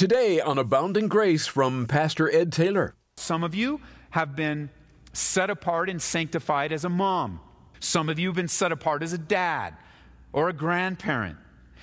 Today 0.00 0.40
on 0.40 0.56
Abounding 0.56 1.08
Grace 1.08 1.46
from 1.46 1.86
Pastor 1.86 2.34
Ed 2.34 2.52
Taylor. 2.52 2.94
Some 3.18 3.44
of 3.44 3.54
you 3.54 3.82
have 4.08 4.34
been 4.34 4.70
set 5.12 5.50
apart 5.50 5.90
and 5.90 6.00
sanctified 6.00 6.72
as 6.72 6.86
a 6.86 6.88
mom. 6.88 7.38
Some 7.80 8.08
of 8.08 8.18
you 8.18 8.28
have 8.28 8.34
been 8.34 8.48
set 8.48 8.72
apart 8.72 9.02
as 9.02 9.12
a 9.12 9.18
dad 9.18 9.76
or 10.32 10.48
a 10.48 10.54
grandparent. 10.54 11.36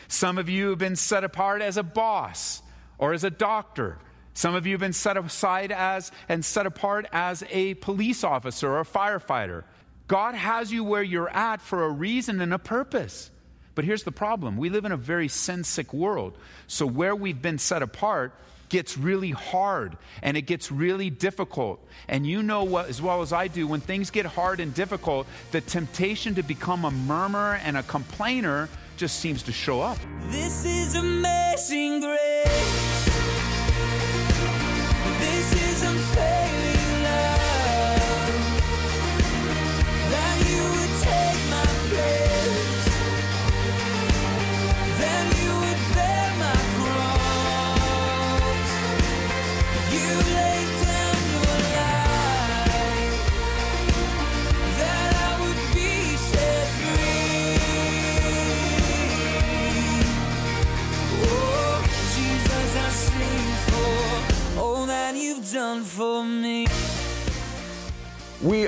Some 0.07 0.39
of 0.39 0.49
you 0.49 0.69
have 0.69 0.79
been 0.79 0.95
set 0.95 1.23
apart 1.23 1.61
as 1.61 1.77
a 1.77 1.83
boss 1.83 2.63
or 2.97 3.13
as 3.13 3.23
a 3.23 3.29
doctor. 3.29 4.00
Some 4.34 4.55
of 4.55 4.65
you 4.65 4.73
have 4.73 4.81
been 4.81 4.93
set 4.93 5.15
aside 5.15 5.71
as 5.71 6.11
and 6.27 6.43
set 6.43 6.65
apart 6.65 7.05
as 7.11 7.43
a 7.52 7.75
police 7.75 8.23
officer 8.23 8.68
or 8.68 8.79
a 8.79 8.84
firefighter. 8.84 9.63
God 10.07 10.34
has 10.34 10.73
you 10.73 10.84
where 10.84 11.04
you're 11.04 11.29
at 11.29 11.61
for 11.61 11.84
a 11.84 11.91
reason 11.91 12.41
and 12.41 12.52
a 12.52 12.57
purpose. 12.57 13.29
But 13.78 13.86
here's 13.86 14.02
the 14.02 14.12
problem 14.12 14.57
we 14.57 14.71
live 14.71 14.86
in 14.86 14.91
a 14.91 14.98
very 14.98 15.28
sin 15.28 15.64
sick 15.64 15.93
world. 15.93 16.36
So, 16.66 16.88
where 16.88 17.16
we've 17.16 17.39
been 17.39 17.60
set 17.60 17.84
apart 17.84 18.34
gets 18.70 18.98
really 18.98 19.30
hard 19.30 19.96
and 20.24 20.36
it 20.36 20.47
gets 20.47 20.71
really 20.71 21.11
difficult. 21.11 21.79
And 22.07 22.25
you 22.25 22.42
know 22.42 22.64
what, 22.64 22.89
as 22.89 23.04
well 23.04 23.21
as 23.21 23.32
I 23.32 23.48
do, 23.48 23.68
when 23.68 23.79
things 23.79 24.10
get 24.10 24.25
hard 24.25 24.60
and 24.60 24.74
difficult, 24.74 25.28
the 25.51 25.61
temptation 25.61 26.34
to 26.36 26.42
become 26.42 26.86
a 26.86 26.92
murmurer 26.92 27.60
and 27.64 27.78
a 27.78 27.84
complainer 27.84 28.68
just 28.98 29.20
seems 29.20 29.43
to 29.43 29.51
show 29.51 29.79
up. 29.79 30.00
This 30.32 30.65
is 30.65 30.96
amazing 30.96 32.00
grace. 32.00 33.06
This 35.20 35.56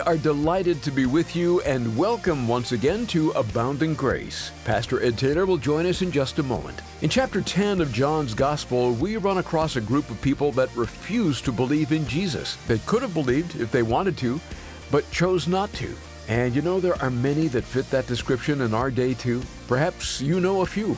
are 0.10 0.18
delighted 0.18 0.82
to 0.82 0.90
be 0.90 1.06
with 1.06 1.36
you 1.36 1.62
and 1.62 1.96
welcome 1.96 2.48
once 2.48 2.72
again 2.72 3.06
to 3.06 3.30
Abounding 3.34 3.94
Grace. 3.94 4.52
Pastor 4.66 5.04
Ed 5.04 5.20
Taylor 5.20 5.46
will 5.46 5.56
join 5.56 5.86
us 5.86 6.02
in 6.02 6.12
just 6.12 6.40
a 6.40 6.44
moment. 6.44 6.82
In 7.04 7.12
chapter 7.12 7.42
10 7.44 7.80
of 7.80 7.94
John's 7.94 8.34
Gospel, 8.34 8.94
we 8.94 9.18
run 9.18 9.38
across 9.38 9.76
a 9.76 9.82
group 9.82 10.10
of 10.10 10.20
people 10.20 10.52
that 10.54 10.76
refuse 10.76 11.42
to 11.42 11.52
believe 11.52 11.92
in 11.92 12.08
Jesus. 12.08 12.56
They 12.66 12.80
could 12.88 13.04
have 13.04 13.14
believed 13.14 13.62
if 13.62 13.72
they 13.72 13.84
wanted 13.84 14.18
to, 14.18 14.42
but 14.90 15.08
chose 15.12 15.48
not 15.48 15.72
to. 15.74 15.94
And 16.28 16.56
you 16.56 16.64
know, 16.64 16.80
there 16.80 17.00
are 17.04 17.12
many 17.12 17.48
that 17.50 17.64
fit 17.64 17.88
that 17.92 18.08
description 18.08 18.62
in 18.62 18.74
our 18.74 18.90
day 18.90 19.14
too. 19.14 19.44
Perhaps 19.68 20.22
you 20.22 20.40
know 20.40 20.62
a 20.62 20.66
few. 20.66 20.98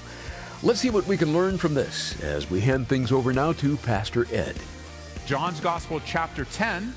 Let's 0.64 0.80
see 0.80 0.90
what 0.90 1.06
we 1.06 1.18
can 1.18 1.34
learn 1.34 1.58
from 1.58 1.74
this 1.74 2.18
as 2.24 2.50
we 2.50 2.62
hand 2.62 2.88
things 2.88 3.12
over 3.12 3.34
now 3.34 3.52
to 3.52 3.76
Pastor 3.76 4.26
Ed. 4.34 4.56
John's 5.26 5.60
Gospel, 5.60 6.00
chapter 6.06 6.46
10. 6.46 6.94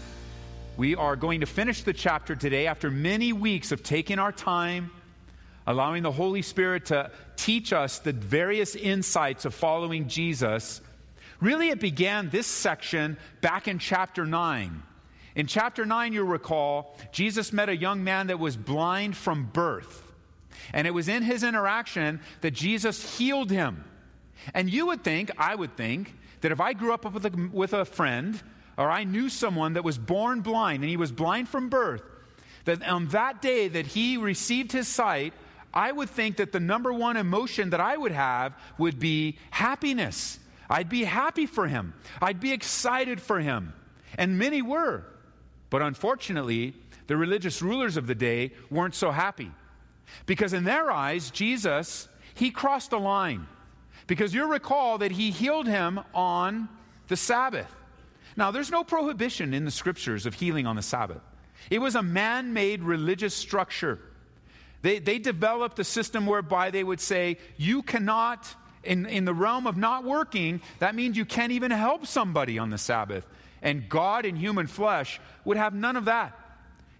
We 0.76 0.96
are 0.96 1.14
going 1.14 1.38
to 1.38 1.46
finish 1.46 1.84
the 1.84 1.92
chapter 1.92 2.34
today 2.34 2.66
after 2.66 2.90
many 2.90 3.32
weeks 3.32 3.70
of 3.70 3.84
taking 3.84 4.18
our 4.18 4.32
time, 4.32 4.90
allowing 5.68 6.02
the 6.02 6.10
Holy 6.10 6.42
Spirit 6.42 6.86
to 6.86 7.12
teach 7.36 7.72
us 7.72 8.00
the 8.00 8.12
various 8.12 8.74
insights 8.74 9.44
of 9.44 9.54
following 9.54 10.08
Jesus. 10.08 10.80
Really, 11.40 11.68
it 11.68 11.78
began 11.78 12.28
this 12.28 12.48
section 12.48 13.18
back 13.40 13.68
in 13.68 13.78
chapter 13.78 14.26
9. 14.26 14.82
In 15.36 15.46
chapter 15.46 15.86
9, 15.86 16.12
you'll 16.12 16.26
recall, 16.26 16.98
Jesus 17.12 17.52
met 17.52 17.68
a 17.68 17.76
young 17.76 18.02
man 18.02 18.26
that 18.26 18.40
was 18.40 18.56
blind 18.56 19.16
from 19.16 19.44
birth. 19.52 20.02
And 20.72 20.88
it 20.88 20.94
was 20.94 21.06
in 21.06 21.22
his 21.22 21.44
interaction 21.44 22.20
that 22.40 22.50
Jesus 22.50 23.16
healed 23.16 23.52
him. 23.52 23.84
And 24.54 24.68
you 24.68 24.86
would 24.86 25.04
think, 25.04 25.30
I 25.38 25.54
would 25.54 25.76
think, 25.76 26.12
that 26.40 26.50
if 26.50 26.60
I 26.60 26.72
grew 26.72 26.92
up 26.92 27.04
with 27.12 27.26
a, 27.26 27.50
with 27.52 27.74
a 27.74 27.84
friend 27.84 28.42
or 28.76 28.90
I 28.90 29.04
knew 29.04 29.28
someone 29.28 29.74
that 29.74 29.84
was 29.84 29.98
born 29.98 30.40
blind 30.40 30.82
and 30.82 30.90
he 30.90 30.96
was 30.96 31.12
blind 31.12 31.48
from 31.48 31.68
birth, 31.68 32.02
that 32.64 32.82
on 32.82 33.08
that 33.08 33.42
day 33.42 33.68
that 33.68 33.86
he 33.86 34.16
received 34.16 34.72
his 34.72 34.88
sight, 34.88 35.34
I 35.72 35.90
would 35.90 36.08
think 36.08 36.36
that 36.36 36.52
the 36.52 36.60
number 36.60 36.92
one 36.92 37.16
emotion 37.16 37.70
that 37.70 37.80
I 37.80 37.96
would 37.96 38.12
have 38.12 38.54
would 38.78 38.98
be 38.98 39.38
happiness. 39.50 40.38
I'd 40.70 40.88
be 40.88 41.04
happy 41.04 41.46
for 41.46 41.66
him. 41.66 41.94
I'd 42.22 42.40
be 42.40 42.52
excited 42.52 43.20
for 43.20 43.40
him. 43.40 43.74
And 44.16 44.38
many 44.38 44.62
were. 44.62 45.04
But 45.70 45.82
unfortunately, 45.82 46.74
the 47.06 47.16
religious 47.16 47.60
rulers 47.60 47.96
of 47.96 48.06
the 48.06 48.14
day 48.14 48.52
weren't 48.70 48.94
so 48.94 49.10
happy. 49.10 49.50
Because 50.26 50.52
in 50.52 50.64
their 50.64 50.90
eyes, 50.90 51.30
Jesus, 51.30 52.08
he 52.34 52.50
crossed 52.50 52.92
a 52.92 52.98
line. 52.98 53.46
Because 54.06 54.32
you 54.32 54.50
recall 54.50 54.98
that 54.98 55.10
he 55.10 55.30
healed 55.30 55.66
him 55.66 56.00
on 56.14 56.68
the 57.08 57.16
Sabbath. 57.16 57.74
Now, 58.36 58.50
there's 58.50 58.70
no 58.70 58.84
prohibition 58.84 59.54
in 59.54 59.64
the 59.64 59.70
scriptures 59.70 60.26
of 60.26 60.34
healing 60.34 60.66
on 60.66 60.76
the 60.76 60.82
Sabbath. 60.82 61.20
It 61.70 61.78
was 61.78 61.94
a 61.94 62.02
man 62.02 62.52
made 62.52 62.82
religious 62.82 63.34
structure. 63.34 63.98
They, 64.82 64.98
they 64.98 65.18
developed 65.18 65.78
a 65.78 65.84
system 65.84 66.26
whereby 66.26 66.70
they 66.70 66.84
would 66.84 67.00
say, 67.00 67.38
you 67.56 67.82
cannot, 67.82 68.46
in, 68.82 69.06
in 69.06 69.24
the 69.24 69.32
realm 69.32 69.66
of 69.66 69.76
not 69.76 70.04
working, 70.04 70.60
that 70.80 70.94
means 70.94 71.16
you 71.16 71.24
can't 71.24 71.52
even 71.52 71.70
help 71.70 72.06
somebody 72.06 72.58
on 72.58 72.70
the 72.70 72.78
Sabbath. 72.78 73.24
And 73.62 73.88
God 73.88 74.26
in 74.26 74.36
human 74.36 74.66
flesh 74.66 75.20
would 75.44 75.56
have 75.56 75.74
none 75.74 75.96
of 75.96 76.04
that. 76.06 76.38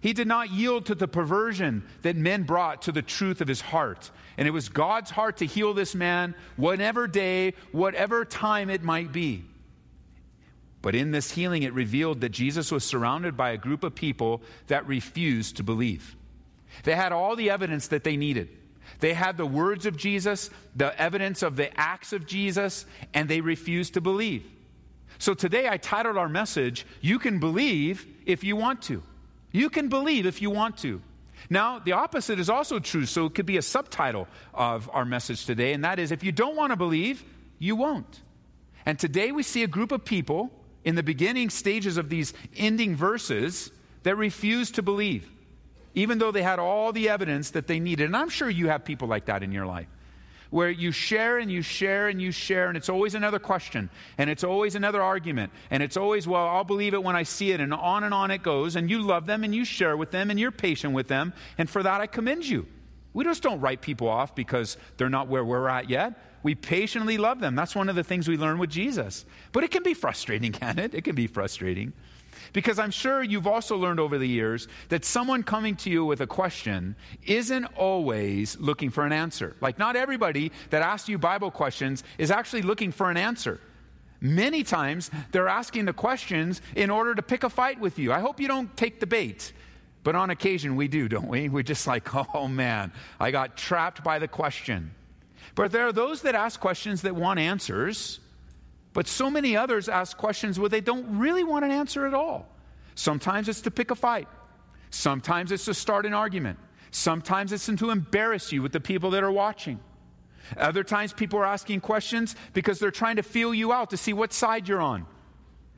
He 0.01 0.13
did 0.13 0.27
not 0.27 0.51
yield 0.51 0.87
to 0.87 0.95
the 0.95 1.07
perversion 1.07 1.83
that 2.03 2.15
men 2.15 2.43
brought 2.43 2.83
to 2.83 2.91
the 2.91 3.01
truth 3.01 3.41
of 3.41 3.47
his 3.47 3.61
heart. 3.61 4.09
And 4.37 4.47
it 4.47 4.51
was 4.51 4.69
God's 4.69 5.11
heart 5.11 5.37
to 5.37 5.45
heal 5.45 5.73
this 5.73 5.95
man, 5.95 6.35
whatever 6.57 7.07
day, 7.07 7.53
whatever 7.71 8.23
time 8.25 8.69
it 8.69 8.83
might 8.83 9.11
be. 9.11 9.45
But 10.85 10.93
in 10.93 11.09
this 11.09 11.31
healing, 11.31 11.63
it 11.63 11.73
revealed 11.73 12.21
that 12.21 12.29
Jesus 12.29 12.71
was 12.71 12.83
surrounded 12.83 13.35
by 13.35 13.49
a 13.49 13.57
group 13.57 13.83
of 13.83 13.95
people 13.95 14.43
that 14.67 14.85
refused 14.85 15.57
to 15.57 15.63
believe. 15.63 16.15
They 16.83 16.93
had 16.93 17.11
all 17.11 17.35
the 17.35 17.49
evidence 17.49 17.87
that 17.87 18.03
they 18.03 18.15
needed. 18.15 18.49
They 18.99 19.15
had 19.15 19.35
the 19.35 19.47
words 19.47 19.87
of 19.87 19.97
Jesus, 19.97 20.51
the 20.75 20.95
evidence 21.01 21.41
of 21.41 21.55
the 21.55 21.75
acts 21.75 22.13
of 22.13 22.27
Jesus, 22.27 22.85
and 23.15 23.27
they 23.27 23.41
refused 23.41 23.95
to 23.95 24.01
believe. 24.01 24.45
So 25.17 25.33
today 25.33 25.67
I 25.67 25.77
titled 25.77 26.17
our 26.17 26.29
message, 26.29 26.85
You 27.01 27.17
Can 27.17 27.39
Believe 27.39 28.05
If 28.27 28.43
You 28.43 28.55
Want 28.55 28.83
to. 28.83 29.01
You 29.51 29.71
can 29.71 29.89
believe 29.89 30.27
if 30.27 30.39
you 30.39 30.51
want 30.51 30.77
to. 30.83 31.01
Now, 31.49 31.79
the 31.79 31.93
opposite 31.93 32.39
is 32.39 32.47
also 32.47 32.77
true, 32.77 33.07
so 33.07 33.25
it 33.25 33.33
could 33.33 33.47
be 33.47 33.57
a 33.57 33.63
subtitle 33.63 34.27
of 34.53 34.87
our 34.93 35.03
message 35.03 35.47
today, 35.47 35.73
and 35.73 35.83
that 35.83 35.97
is 35.97 36.11
if 36.11 36.23
you 36.23 36.31
don't 36.31 36.55
want 36.55 36.73
to 36.73 36.77
believe, 36.77 37.23
you 37.57 37.75
won't. 37.75 38.21
And 38.85 38.99
today 38.99 39.31
we 39.31 39.41
see 39.41 39.63
a 39.63 39.67
group 39.67 39.91
of 39.91 40.05
people 40.05 40.51
in 40.85 40.95
the 40.95 41.03
beginning 41.03 41.49
stages 41.49 41.97
of 41.97 42.09
these 42.09 42.33
ending 42.55 42.95
verses 42.95 43.71
that 44.03 44.15
refuse 44.15 44.71
to 44.71 44.81
believe, 44.81 45.29
even 45.93 46.19
though 46.19 46.31
they 46.31 46.43
had 46.43 46.59
all 46.59 46.93
the 46.93 47.09
evidence 47.09 47.49
that 47.51 47.67
they 47.67 47.79
needed. 47.79 48.05
And 48.05 48.15
I'm 48.15 48.29
sure 48.29 48.49
you 48.49 48.69
have 48.69 48.85
people 48.85 49.07
like 49.07 49.25
that 49.25 49.43
in 49.43 49.51
your 49.51 49.65
life 49.65 49.87
where 50.51 50.69
you 50.69 50.91
share 50.91 51.39
and 51.39 51.51
you 51.51 51.61
share 51.61 52.07
and 52.07 52.21
you 52.21 52.31
share, 52.31 52.69
and 52.69 52.77
it's 52.77 52.87
always 52.87 53.13
another 53.13 53.39
question, 53.39 53.89
and 54.17 54.29
it's 54.29 54.43
always 54.43 54.75
another 54.75 55.01
argument, 55.01 55.51
and 55.69 55.83
it's 55.83 55.97
always, 55.97 56.27
well, 56.27 56.47
I'll 56.47 56.63
believe 56.63 56.93
it 56.93 57.03
when 57.03 57.15
I 57.15 57.23
see 57.23 57.51
it, 57.51 57.59
and 57.59 57.73
on 57.73 58.05
and 58.05 58.13
on 58.13 58.31
it 58.31 58.41
goes, 58.41 58.77
and 58.77 58.89
you 58.89 59.01
love 59.01 59.25
them 59.25 59.43
and 59.43 59.53
you 59.53 59.65
share 59.65 59.97
with 59.97 60.11
them 60.11 60.29
and 60.29 60.39
you're 60.39 60.51
patient 60.51 60.93
with 60.93 61.09
them, 61.09 61.33
and 61.57 61.69
for 61.69 61.83
that 61.83 61.99
I 61.99 62.07
commend 62.07 62.45
you. 62.45 62.67
We 63.15 63.23
just 63.23 63.41
don't 63.41 63.61
write 63.61 63.81
people 63.81 64.09
off 64.09 64.35
because 64.35 64.77
they're 64.97 65.09
not 65.09 65.29
where 65.29 65.45
we're 65.45 65.69
at 65.69 65.89
yet. 65.89 66.19
We 66.43 66.53
patiently 66.53 67.17
love 67.17 67.39
them. 67.39 67.55
That's 67.55 67.73
one 67.73 67.87
of 67.87 67.95
the 67.95 68.03
things 68.03 68.27
we 68.27 68.35
learn 68.35 68.59
with 68.59 68.69
Jesus. 68.69 69.25
But 69.53 69.63
it 69.63 69.71
can 69.71 69.83
be 69.83 69.93
frustrating, 69.93 70.51
can 70.51 70.77
it? 70.77 70.93
It 70.93 71.05
can 71.05 71.15
be 71.15 71.25
frustrating. 71.25 71.93
Because 72.51 72.77
I'm 72.77 72.91
sure 72.91 73.23
you've 73.23 73.47
also 73.47 73.77
learned 73.77 74.01
over 74.01 74.17
the 74.17 74.27
years 74.27 74.67
that 74.89 75.05
someone 75.05 75.43
coming 75.43 75.77
to 75.77 75.89
you 75.89 76.03
with 76.03 76.19
a 76.19 76.27
question 76.27 76.97
isn't 77.25 77.63
always 77.77 78.59
looking 78.59 78.89
for 78.89 79.05
an 79.05 79.13
answer. 79.13 79.55
Like, 79.61 79.79
not 79.79 79.95
everybody 79.95 80.51
that 80.71 80.81
asks 80.81 81.07
you 81.07 81.17
Bible 81.17 81.51
questions 81.51 82.03
is 82.17 82.31
actually 82.31 82.63
looking 82.63 82.91
for 82.91 83.09
an 83.09 83.15
answer. 83.15 83.61
Many 84.19 84.63
times 84.63 85.09
they're 85.31 85.47
asking 85.47 85.85
the 85.85 85.93
questions 85.93 86.61
in 86.75 86.89
order 86.89 87.15
to 87.15 87.21
pick 87.21 87.45
a 87.45 87.49
fight 87.49 87.79
with 87.79 87.97
you. 87.97 88.11
I 88.11 88.19
hope 88.19 88.41
you 88.41 88.49
don't 88.49 88.75
take 88.75 88.99
the 88.99 89.07
bait. 89.07 89.53
But 90.05 90.15
on 90.15 90.29
occasion 90.29 90.75
we 90.75 90.87
do, 90.87 91.09
don't 91.09 91.27
we? 91.27 91.49
We're 91.49 91.63
just 91.63 91.87
like, 91.87 92.07
oh 92.35 92.47
man, 92.47 92.93
I 93.19 93.31
got 93.31 93.57
trapped 93.57 94.03
by 94.03 94.19
the 94.19 94.27
question. 94.27 94.91
But 95.55 95.71
there 95.71 95.87
are 95.87 95.91
those 95.91 96.21
that 96.21 96.35
ask 96.35 96.59
questions 96.59 97.01
that 97.01 97.15
want 97.15 97.39
answers, 97.39 98.19
but 98.93 99.07
so 99.07 99.31
many 99.31 99.57
others 99.57 99.89
ask 99.89 100.15
questions 100.15 100.59
where 100.59 100.69
they 100.69 100.79
don't 100.79 101.17
really 101.17 101.43
want 101.43 101.65
an 101.65 101.71
answer 101.71 102.05
at 102.05 102.13
all. 102.13 102.47
Sometimes 102.93 103.49
it's 103.49 103.61
to 103.61 103.71
pick 103.71 103.89
a 103.89 103.95
fight, 103.95 104.27
sometimes 104.91 105.51
it's 105.51 105.65
to 105.65 105.73
start 105.73 106.05
an 106.05 106.13
argument, 106.13 106.59
sometimes 106.91 107.51
it's 107.51 107.65
to 107.65 107.89
embarrass 107.89 108.51
you 108.51 108.61
with 108.61 108.73
the 108.73 108.79
people 108.79 109.09
that 109.09 109.23
are 109.23 109.31
watching. 109.31 109.79
Other 110.55 110.83
times, 110.83 111.11
people 111.13 111.39
are 111.39 111.45
asking 111.45 111.81
questions 111.81 112.35
because 112.53 112.77
they're 112.77 112.91
trying 112.91 113.15
to 113.15 113.23
feel 113.23 113.55
you 113.55 113.73
out 113.73 113.89
to 113.89 113.97
see 113.97 114.13
what 114.13 114.31
side 114.31 114.67
you're 114.67 114.79
on. 114.79 115.07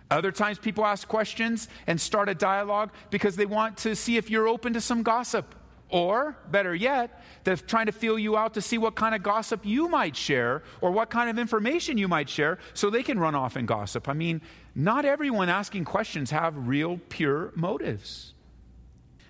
Other 0.09 0.31
times, 0.31 0.57
people 0.57 0.85
ask 0.85 1.07
questions 1.07 1.67
and 1.85 1.99
start 1.99 2.29
a 2.29 2.35
dialogue 2.35 2.91
because 3.09 3.35
they 3.35 3.45
want 3.45 3.77
to 3.79 3.95
see 3.95 4.17
if 4.17 4.29
you're 4.29 4.47
open 4.47 4.73
to 4.73 4.81
some 4.81 5.03
gossip. 5.03 5.53
Or, 5.89 6.37
better 6.51 6.75
yet, 6.75 7.23
they're 7.45 7.55
trying 7.55 7.85
to 7.85 7.93
feel 7.93 8.19
you 8.19 8.35
out 8.35 8.53
to 8.55 8.61
see 8.61 8.77
what 8.77 8.95
kind 8.95 9.15
of 9.15 9.23
gossip 9.23 9.65
you 9.65 9.87
might 9.87 10.15
share 10.17 10.63
or 10.81 10.91
what 10.91 11.09
kind 11.09 11.29
of 11.29 11.39
information 11.39 11.97
you 11.97 12.09
might 12.09 12.27
share 12.27 12.59
so 12.73 12.89
they 12.89 13.03
can 13.03 13.17
run 13.17 13.35
off 13.35 13.55
and 13.55 13.67
gossip. 13.67 14.09
I 14.09 14.13
mean, 14.13 14.41
not 14.75 15.05
everyone 15.05 15.47
asking 15.47 15.85
questions 15.85 16.31
have 16.31 16.67
real, 16.67 16.99
pure 17.09 17.51
motives. 17.55 18.33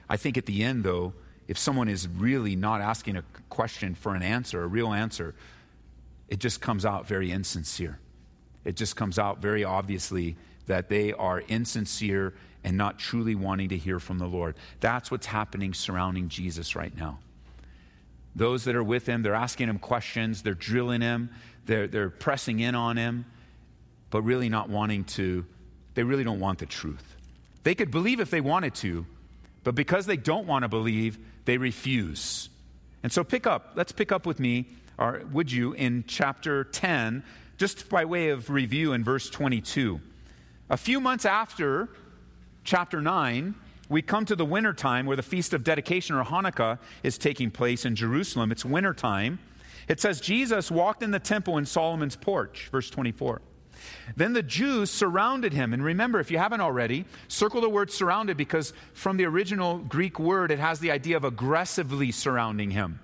I 0.09 0.17
think 0.17 0.37
at 0.37 0.47
the 0.47 0.63
end, 0.63 0.83
though, 0.83 1.13
if 1.47 1.57
someone 1.57 1.89
is 1.89 2.07
really 2.07 2.55
not 2.55 2.81
asking 2.81 3.17
a 3.17 3.23
question 3.49 3.93
for 3.93 4.15
an 4.15 4.23
answer, 4.23 4.63
a 4.63 4.67
real 4.67 4.93
answer, 4.93 5.35
it 6.27 6.39
just 6.39 6.59
comes 6.59 6.85
out 6.85 7.07
very 7.07 7.31
insincere. 7.31 7.99
It 8.65 8.75
just 8.75 8.95
comes 8.95 9.17
out 9.19 9.41
very 9.41 9.63
obviously 9.63 10.35
that 10.67 10.89
they 10.89 11.13
are 11.13 11.41
insincere 11.41 12.33
and 12.63 12.77
not 12.77 12.99
truly 12.99 13.35
wanting 13.35 13.69
to 13.69 13.77
hear 13.77 13.99
from 13.99 14.19
the 14.19 14.27
Lord. 14.27 14.55
That's 14.79 15.09
what's 15.09 15.25
happening 15.25 15.73
surrounding 15.73 16.29
Jesus 16.29 16.75
right 16.75 16.95
now. 16.95 17.19
Those 18.35 18.65
that 18.65 18.75
are 18.75 18.83
with 18.83 19.07
him, 19.07 19.23
they're 19.23 19.33
asking 19.33 19.69
him 19.69 19.79
questions, 19.79 20.43
they're 20.43 20.53
drilling 20.53 21.01
him, 21.01 21.31
they're, 21.65 21.87
they're 21.87 22.09
pressing 22.09 22.59
in 22.59 22.75
on 22.75 22.97
him, 22.97 23.25
but 24.09 24.21
really 24.21 24.49
not 24.49 24.69
wanting 24.69 25.05
to, 25.05 25.45
they 25.95 26.03
really 26.03 26.23
don't 26.23 26.39
want 26.39 26.59
the 26.59 26.65
truth. 26.65 27.15
They 27.63 27.73
could 27.73 27.89
believe 27.89 28.19
if 28.19 28.29
they 28.29 28.41
wanted 28.41 28.75
to, 28.75 29.05
but 29.63 29.75
because 29.75 30.05
they 30.05 30.17
don't 30.17 30.45
want 30.45 30.63
to 30.63 30.69
believe, 30.69 31.17
they 31.45 31.57
refuse. 31.57 32.49
And 33.03 33.11
so 33.11 33.23
pick 33.23 33.47
up, 33.47 33.71
let's 33.75 33.91
pick 33.91 34.11
up 34.11 34.25
with 34.25 34.39
me, 34.39 34.67
or 34.97 35.21
would 35.31 35.51
you, 35.51 35.73
in 35.73 36.03
chapter 36.07 36.65
10, 36.65 37.23
just 37.57 37.89
by 37.89 38.05
way 38.05 38.29
of 38.29 38.49
review 38.49 38.93
in 38.93 39.03
verse 39.03 39.29
22. 39.29 39.99
A 40.69 40.75
few 40.75 40.99
months 40.99 41.25
after 41.25 41.87
chapter 42.65 43.01
9, 43.01 43.55
we 43.87 44.01
come 44.01 44.25
to 44.25 44.35
the 44.35 44.43
winter 44.43 44.73
time 44.73 45.05
where 45.05 45.15
the 45.15 45.23
feast 45.23 45.53
of 45.53 45.63
dedication 45.63 46.15
or 46.17 46.25
Hanukkah 46.25 46.77
is 47.03 47.17
taking 47.17 47.49
place 47.51 47.85
in 47.85 47.95
Jerusalem. 47.95 48.51
It's 48.51 48.65
winter 48.65 48.93
time. 48.93 49.39
It 49.87 50.01
says 50.01 50.19
Jesus 50.19 50.69
walked 50.69 51.03
in 51.03 51.11
the 51.11 51.19
temple 51.19 51.57
in 51.57 51.65
Solomon's 51.65 52.17
porch, 52.17 52.67
verse 52.69 52.89
24. 52.89 53.41
Then 54.17 54.33
the 54.33 54.43
Jews 54.43 54.91
surrounded 54.91 55.53
him. 55.53 55.71
And 55.71 55.81
remember, 55.81 56.19
if 56.19 56.29
you 56.29 56.37
haven't 56.37 56.59
already, 56.59 57.05
circle 57.29 57.61
the 57.61 57.69
word 57.69 57.89
surrounded 57.89 58.35
because 58.35 58.73
from 58.93 59.15
the 59.15 59.23
original 59.23 59.77
Greek 59.77 60.19
word, 60.19 60.51
it 60.51 60.59
has 60.59 60.79
the 60.79 60.91
idea 60.91 61.15
of 61.15 61.23
aggressively 61.23 62.11
surrounding 62.11 62.71
him. 62.71 62.99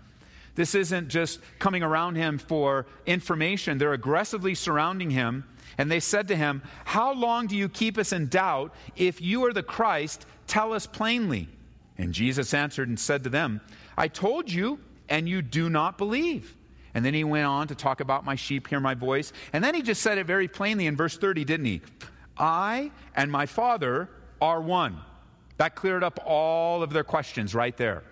This 0.55 0.75
isn't 0.75 1.07
just 1.07 1.39
coming 1.59 1.81
around 1.81 2.15
him 2.15 2.37
for 2.37 2.87
information, 3.05 3.77
they're 3.77 3.93
aggressively 3.93 4.53
surrounding 4.53 5.11
him 5.11 5.45
and 5.77 5.91
they 5.91 5.99
said 5.99 6.27
to 6.27 6.35
him, 6.35 6.61
How 6.85 7.13
long 7.13 7.47
do 7.47 7.55
you 7.55 7.69
keep 7.69 7.97
us 7.97 8.13
in 8.13 8.27
doubt? 8.27 8.73
If 8.95 9.21
you 9.21 9.45
are 9.45 9.53
the 9.53 9.63
Christ, 9.63 10.25
tell 10.47 10.73
us 10.73 10.85
plainly. 10.87 11.49
And 11.97 12.13
Jesus 12.13 12.53
answered 12.53 12.89
and 12.89 12.99
said 12.99 13.23
to 13.23 13.29
them, 13.29 13.61
I 13.97 14.07
told 14.07 14.51
you, 14.51 14.79
and 15.09 15.27
you 15.27 15.41
do 15.41 15.69
not 15.69 15.97
believe. 15.97 16.55
And 16.93 17.03
then 17.03 17.13
he 17.13 17.23
went 17.23 17.45
on 17.45 17.67
to 17.67 17.75
talk 17.75 17.99
about 18.01 18.23
my 18.23 18.35
sheep 18.35 18.67
hear 18.67 18.79
my 18.79 18.93
voice. 18.93 19.33
And 19.51 19.63
then 19.63 19.73
he 19.73 19.81
just 19.81 20.01
said 20.01 20.17
it 20.17 20.25
very 20.25 20.47
plainly 20.47 20.85
in 20.87 20.95
verse 20.95 21.17
30, 21.17 21.43
didn't 21.45 21.65
he? 21.65 21.81
I 22.37 22.91
and 23.15 23.31
my 23.31 23.45
Father 23.45 24.09
are 24.41 24.61
one. 24.61 24.99
That 25.57 25.75
cleared 25.75 26.03
up 26.03 26.19
all 26.25 26.83
of 26.83 26.91
their 26.91 27.03
questions 27.03 27.55
right 27.55 27.75
there. 27.77 28.03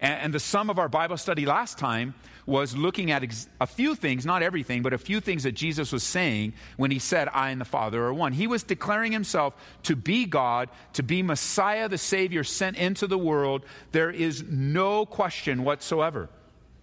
And, 0.00 0.32
the 0.32 0.40
sum 0.40 0.70
of 0.70 0.78
our 0.78 0.88
Bible 0.88 1.18
study 1.18 1.44
last 1.44 1.76
time 1.78 2.14
was 2.46 2.74
looking 2.74 3.10
at 3.10 3.22
a 3.60 3.66
few 3.66 3.94
things, 3.94 4.24
not 4.24 4.42
everything, 4.42 4.82
but 4.82 4.94
a 4.94 4.98
few 4.98 5.20
things 5.20 5.42
that 5.42 5.52
Jesus 5.52 5.92
was 5.92 6.02
saying 6.02 6.54
when 6.78 6.90
he 6.90 6.98
said, 6.98 7.28
I 7.32 7.50
and 7.50 7.60
the 7.60 7.66
Father 7.66 8.02
are 8.04 8.14
one. 8.14 8.32
He 8.32 8.46
was 8.46 8.62
declaring 8.62 9.12
himself 9.12 9.54
to 9.84 9.94
be 9.94 10.24
God, 10.24 10.70
to 10.94 11.02
be 11.02 11.22
Messiah, 11.22 11.88
the 11.88 11.98
Savior 11.98 12.44
sent 12.44 12.78
into 12.78 13.06
the 13.06 13.18
world. 13.18 13.64
There 13.92 14.10
is 14.10 14.42
no 14.48 15.04
question 15.04 15.64
whatsoever. 15.64 16.30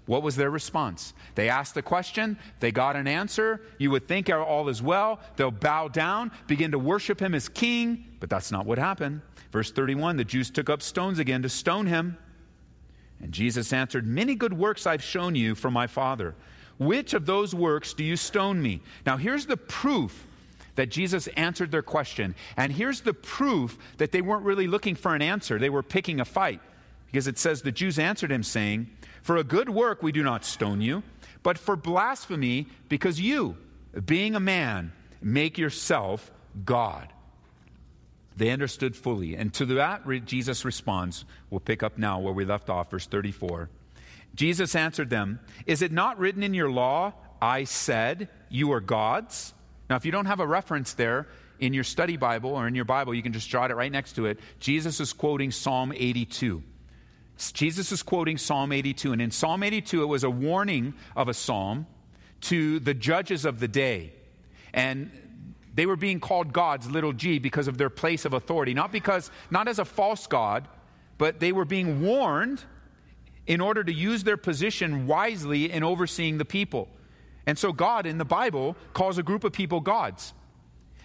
What 0.06 0.24
was 0.24 0.36
their 0.36 0.50
response? 0.52 1.14
They 1.36 1.50
asked 1.50 1.74
the 1.74 1.82
question, 1.82 2.38
they 2.62 2.72
got 2.72 2.96
an 2.96 3.08
answer. 3.08 3.62
You 3.78 3.92
would 3.92 4.08
think 4.08 4.30
all 4.30 4.70
is 4.70 4.82
well. 4.82 5.20
They'll 5.36 5.52
bow 5.52 5.90
down, 5.90 6.32
begin 6.48 6.72
to 6.72 6.80
worship 6.80 7.20
him 7.20 7.36
as 7.36 7.50
king, 7.50 8.06
but 8.20 8.30
that's 8.30 8.52
not 8.52 8.66
what 8.66 8.78
happened. 8.78 9.22
Verse 9.52 9.72
31 9.72 10.18
the 10.18 10.24
Jews 10.24 10.50
took 10.50 10.70
up 10.70 10.82
stones 10.82 11.20
again 11.20 11.42
to 11.42 11.50
stone 11.50 11.88
him. 11.88 12.18
And 13.22 13.32
Jesus 13.32 13.74
answered, 13.74 14.06
Many 14.06 14.36
good 14.36 14.54
works 14.54 14.86
I've 14.86 15.04
shown 15.04 15.36
you 15.36 15.56
from 15.56 15.74
my 15.74 15.88
Father. 15.88 16.36
Which 16.78 17.14
of 17.14 17.26
those 17.26 17.56
works 17.56 17.94
do 17.94 18.04
you 18.04 18.16
stone 18.16 18.62
me? 18.62 18.82
Now, 19.06 19.18
here's 19.18 19.48
the 19.48 19.58
proof 19.58 20.28
that 20.76 20.90
Jesus 20.90 21.28
answered 21.30 21.72
their 21.72 21.82
question. 21.82 22.36
And 22.56 22.72
here's 22.72 23.02
the 23.02 23.14
proof 23.14 23.78
that 23.98 24.12
they 24.12 24.22
weren't 24.22 24.46
really 24.46 24.68
looking 24.68 24.96
for 24.96 25.16
an 25.16 25.22
answer, 25.22 25.60
they 25.60 25.70
were 25.70 25.84
picking 25.84 26.20
a 26.20 26.26
fight. 26.26 26.62
Because 27.08 27.28
it 27.28 27.38
says, 27.38 27.62
The 27.62 27.72
Jews 27.72 28.00
answered 28.00 28.32
him, 28.32 28.44
saying, 28.44 28.90
For 29.22 29.38
a 29.38 29.44
good 29.44 29.70
work 29.70 30.04
we 30.04 30.12
do 30.12 30.24
not 30.24 30.46
stone 30.46 30.82
you, 30.82 31.04
but 31.42 31.58
for 31.58 31.76
blasphemy, 31.76 32.68
because 32.90 33.20
you, 33.20 33.58
being 34.06 34.36
a 34.36 34.40
man, 34.40 34.92
make 35.22 35.58
yourself 35.58 36.32
God. 36.64 37.12
They 38.38 38.52
understood 38.52 38.96
fully. 38.96 39.36
And 39.36 39.52
to 39.56 39.66
that, 39.66 40.04
Jesus 40.26 40.64
responds. 40.64 41.26
We'll 41.50 41.60
pick 41.60 41.82
up 41.82 41.98
now 41.98 42.20
where 42.20 42.34
we 42.34 42.46
left 42.46 42.70
off, 42.70 42.92
verse 42.92 43.08
34. 43.08 43.70
Jesus 44.36 44.76
answered 44.76 45.10
them, 45.10 45.40
Is 45.66 45.82
it 45.82 45.92
not 45.92 46.20
written 46.20 46.44
in 46.44 46.54
your 46.54 46.70
law, 46.70 47.14
I 47.42 47.64
said, 47.64 48.30
you 48.50 48.72
are 48.72 48.80
gods? 48.80 49.54
Now, 49.90 49.96
if 49.96 50.06
you 50.06 50.12
don't 50.12 50.28
have 50.28 50.40
a 50.40 50.48
reference 50.48 50.94
there 50.94 51.28
in 51.60 51.74
your 51.74 51.84
study 51.84 52.16
Bible 52.16 52.52
or 52.52 52.68
in 52.68 52.76
your 52.76 52.86
Bible, 52.86 53.16
you 53.16 53.24
can 53.24 53.34
just 53.34 53.50
jot 53.50 53.72
it 53.72 53.76
right 53.76 53.92
next 53.92 54.14
to 54.14 54.28
it. 54.28 54.40
Jesus 54.60 55.00
is 55.00 55.14
quoting 55.14 55.50
Psalm 55.50 55.92
82. 55.96 56.62
Jesus 57.54 57.92
is 57.92 58.04
quoting 58.04 58.38
Psalm 58.38 58.72
82. 58.72 59.14
And 59.14 59.22
in 59.22 59.32
Psalm 59.32 59.64
82, 59.64 60.04
it 60.04 60.06
was 60.06 60.24
a 60.24 60.30
warning 60.30 60.94
of 61.16 61.28
a 61.28 61.34
psalm 61.34 61.88
to 62.42 62.80
the 62.80 62.94
judges 62.94 63.46
of 63.46 63.60
the 63.60 63.68
day. 63.68 64.14
And 64.74 65.12
they 65.78 65.86
were 65.86 65.96
being 65.96 66.20
called 66.20 66.54
gods, 66.54 66.90
little 66.90 67.14
g, 67.14 67.38
because 67.38 67.68
of 67.68 67.78
their 67.78 67.92
place 67.92 68.26
of 68.26 68.34
authority. 68.34 68.74
Not 68.74 68.92
because, 68.92 69.30
not 69.52 69.68
as 69.68 69.78
a 69.78 69.86
false 69.86 70.26
god, 70.26 70.68
but 71.20 71.40
they 71.40 71.52
were 71.52 71.66
being 71.66 72.02
warned 72.02 72.64
in 73.46 73.62
order 73.62 73.84
to 73.84 73.94
use 73.94 74.24
their 74.24 74.38
position 74.38 75.06
wisely 75.06 75.72
in 75.72 75.84
overseeing 75.84 76.40
the 76.40 76.46
people. 76.46 76.90
And 77.46 77.60
so 77.60 77.72
God 77.72 78.08
in 78.08 78.18
the 78.18 78.26
Bible 78.26 78.76
calls 78.94 79.20
a 79.20 79.24
group 79.24 79.44
of 79.44 79.54
people 79.54 79.80
gods. 79.80 80.34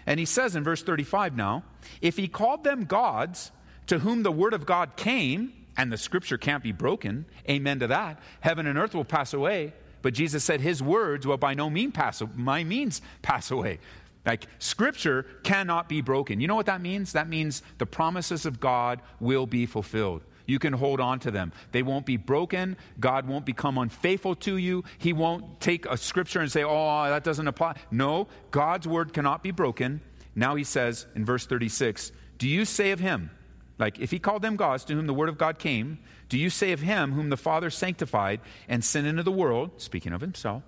And 0.07 0.19
he 0.19 0.25
says 0.25 0.55
in 0.55 0.63
verse 0.63 0.81
35 0.81 1.37
now, 1.37 1.63
if 2.01 2.17
he 2.17 2.27
called 2.27 2.63
them 2.63 2.85
gods 2.85 3.51
to 3.85 3.99
whom 3.99 4.23
the 4.23 4.31
word 4.31 4.55
of 4.55 4.65
God 4.65 4.95
came, 4.95 5.53
and 5.77 5.91
the 5.91 5.97
scripture 5.97 6.39
can't 6.39 6.63
be 6.63 6.71
broken, 6.71 7.27
amen 7.47 7.79
to 7.81 7.87
that, 7.87 8.17
heaven 8.39 8.65
and 8.65 8.79
earth 8.79 8.95
will 8.95 9.05
pass 9.05 9.35
away. 9.35 9.73
But 10.01 10.15
Jesus 10.15 10.43
said 10.43 10.61
his 10.61 10.81
words 10.81 11.27
will 11.27 11.37
by 11.37 11.53
no 11.53 11.69
means 11.69 11.93
pass, 11.93 12.21
by 12.21 12.63
means 12.63 13.03
pass 13.21 13.51
away. 13.51 13.79
Like, 14.25 14.47
scripture 14.59 15.25
cannot 15.43 15.89
be 15.89 16.01
broken. 16.01 16.39
You 16.39 16.47
know 16.47 16.55
what 16.55 16.67
that 16.67 16.81
means? 16.81 17.13
That 17.13 17.27
means 17.27 17.61
the 17.77 17.85
promises 17.85 18.45
of 18.45 18.59
God 18.59 19.01
will 19.19 19.45
be 19.45 19.65
fulfilled. 19.65 20.23
You 20.45 20.59
can 20.59 20.73
hold 20.73 20.99
on 20.99 21.19
to 21.19 21.31
them. 21.31 21.51
They 21.71 21.83
won't 21.83 22.05
be 22.05 22.17
broken. 22.17 22.77
God 22.99 23.27
won't 23.27 23.45
become 23.45 23.77
unfaithful 23.77 24.35
to 24.37 24.57
you. 24.57 24.83
He 24.97 25.13
won't 25.13 25.59
take 25.59 25.85
a 25.85 25.97
scripture 25.97 26.39
and 26.39 26.51
say, 26.51 26.63
oh, 26.63 27.03
that 27.09 27.23
doesn't 27.23 27.47
apply. 27.47 27.75
No, 27.91 28.27
God's 28.51 28.87
word 28.87 29.13
cannot 29.13 29.43
be 29.43 29.51
broken. 29.51 30.01
Now 30.35 30.55
he 30.55 30.63
says 30.63 31.05
in 31.15 31.25
verse 31.25 31.45
36, 31.45 32.11
Do 32.37 32.47
you 32.47 32.65
say 32.65 32.91
of 32.91 32.99
him, 32.99 33.29
like 33.77 33.99
if 33.99 34.11
he 34.11 34.19
called 34.19 34.41
them 34.41 34.55
gods 34.55 34.83
to 34.85 34.93
whom 34.93 35.07
the 35.07 35.13
word 35.13 35.29
of 35.29 35.37
God 35.37 35.59
came, 35.59 35.99
do 36.29 36.37
you 36.37 36.49
say 36.49 36.71
of 36.71 36.81
him 36.81 37.13
whom 37.13 37.29
the 37.29 37.37
Father 37.37 37.69
sanctified 37.69 38.39
and 38.67 38.83
sent 38.83 39.07
into 39.07 39.23
the 39.23 39.31
world, 39.31 39.71
speaking 39.77 40.13
of 40.13 40.21
himself, 40.21 40.63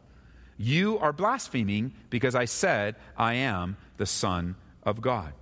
you 0.58 0.98
are 1.00 1.14
blaspheming 1.14 1.94
because 2.10 2.36
I 2.36 2.46
said, 2.46 2.96
I 3.18 3.36
am 3.36 3.78
the 3.98 4.06
Son 4.06 4.56
of 4.84 5.02
God. 5.02 5.34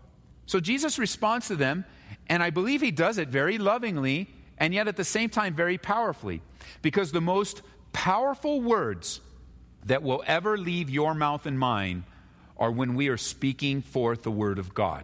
So 0.45 0.59
Jesus 0.59 0.99
responds 0.99 1.47
to 1.47 1.55
them, 1.55 1.85
and 2.27 2.41
I 2.43 2.49
believe 2.49 2.81
he 2.81 2.91
does 2.91 3.17
it 3.17 3.29
very 3.29 3.57
lovingly 3.57 4.29
and 4.57 4.73
yet 4.73 4.87
at 4.87 4.95
the 4.95 5.03
same 5.03 5.29
time 5.29 5.55
very 5.55 5.77
powerfully. 5.77 6.41
Because 6.81 7.11
the 7.11 7.21
most 7.21 7.61
powerful 7.91 8.61
words 8.61 9.19
that 9.85 10.03
will 10.03 10.23
ever 10.25 10.57
leave 10.57 10.89
your 10.89 11.13
mouth 11.13 11.45
and 11.45 11.59
mine 11.59 12.05
are 12.57 12.71
when 12.71 12.95
we 12.95 13.09
are 13.09 13.17
speaking 13.17 13.81
forth 13.81 14.23
the 14.23 14.31
word 14.31 14.59
of 14.59 14.73
God, 14.73 15.03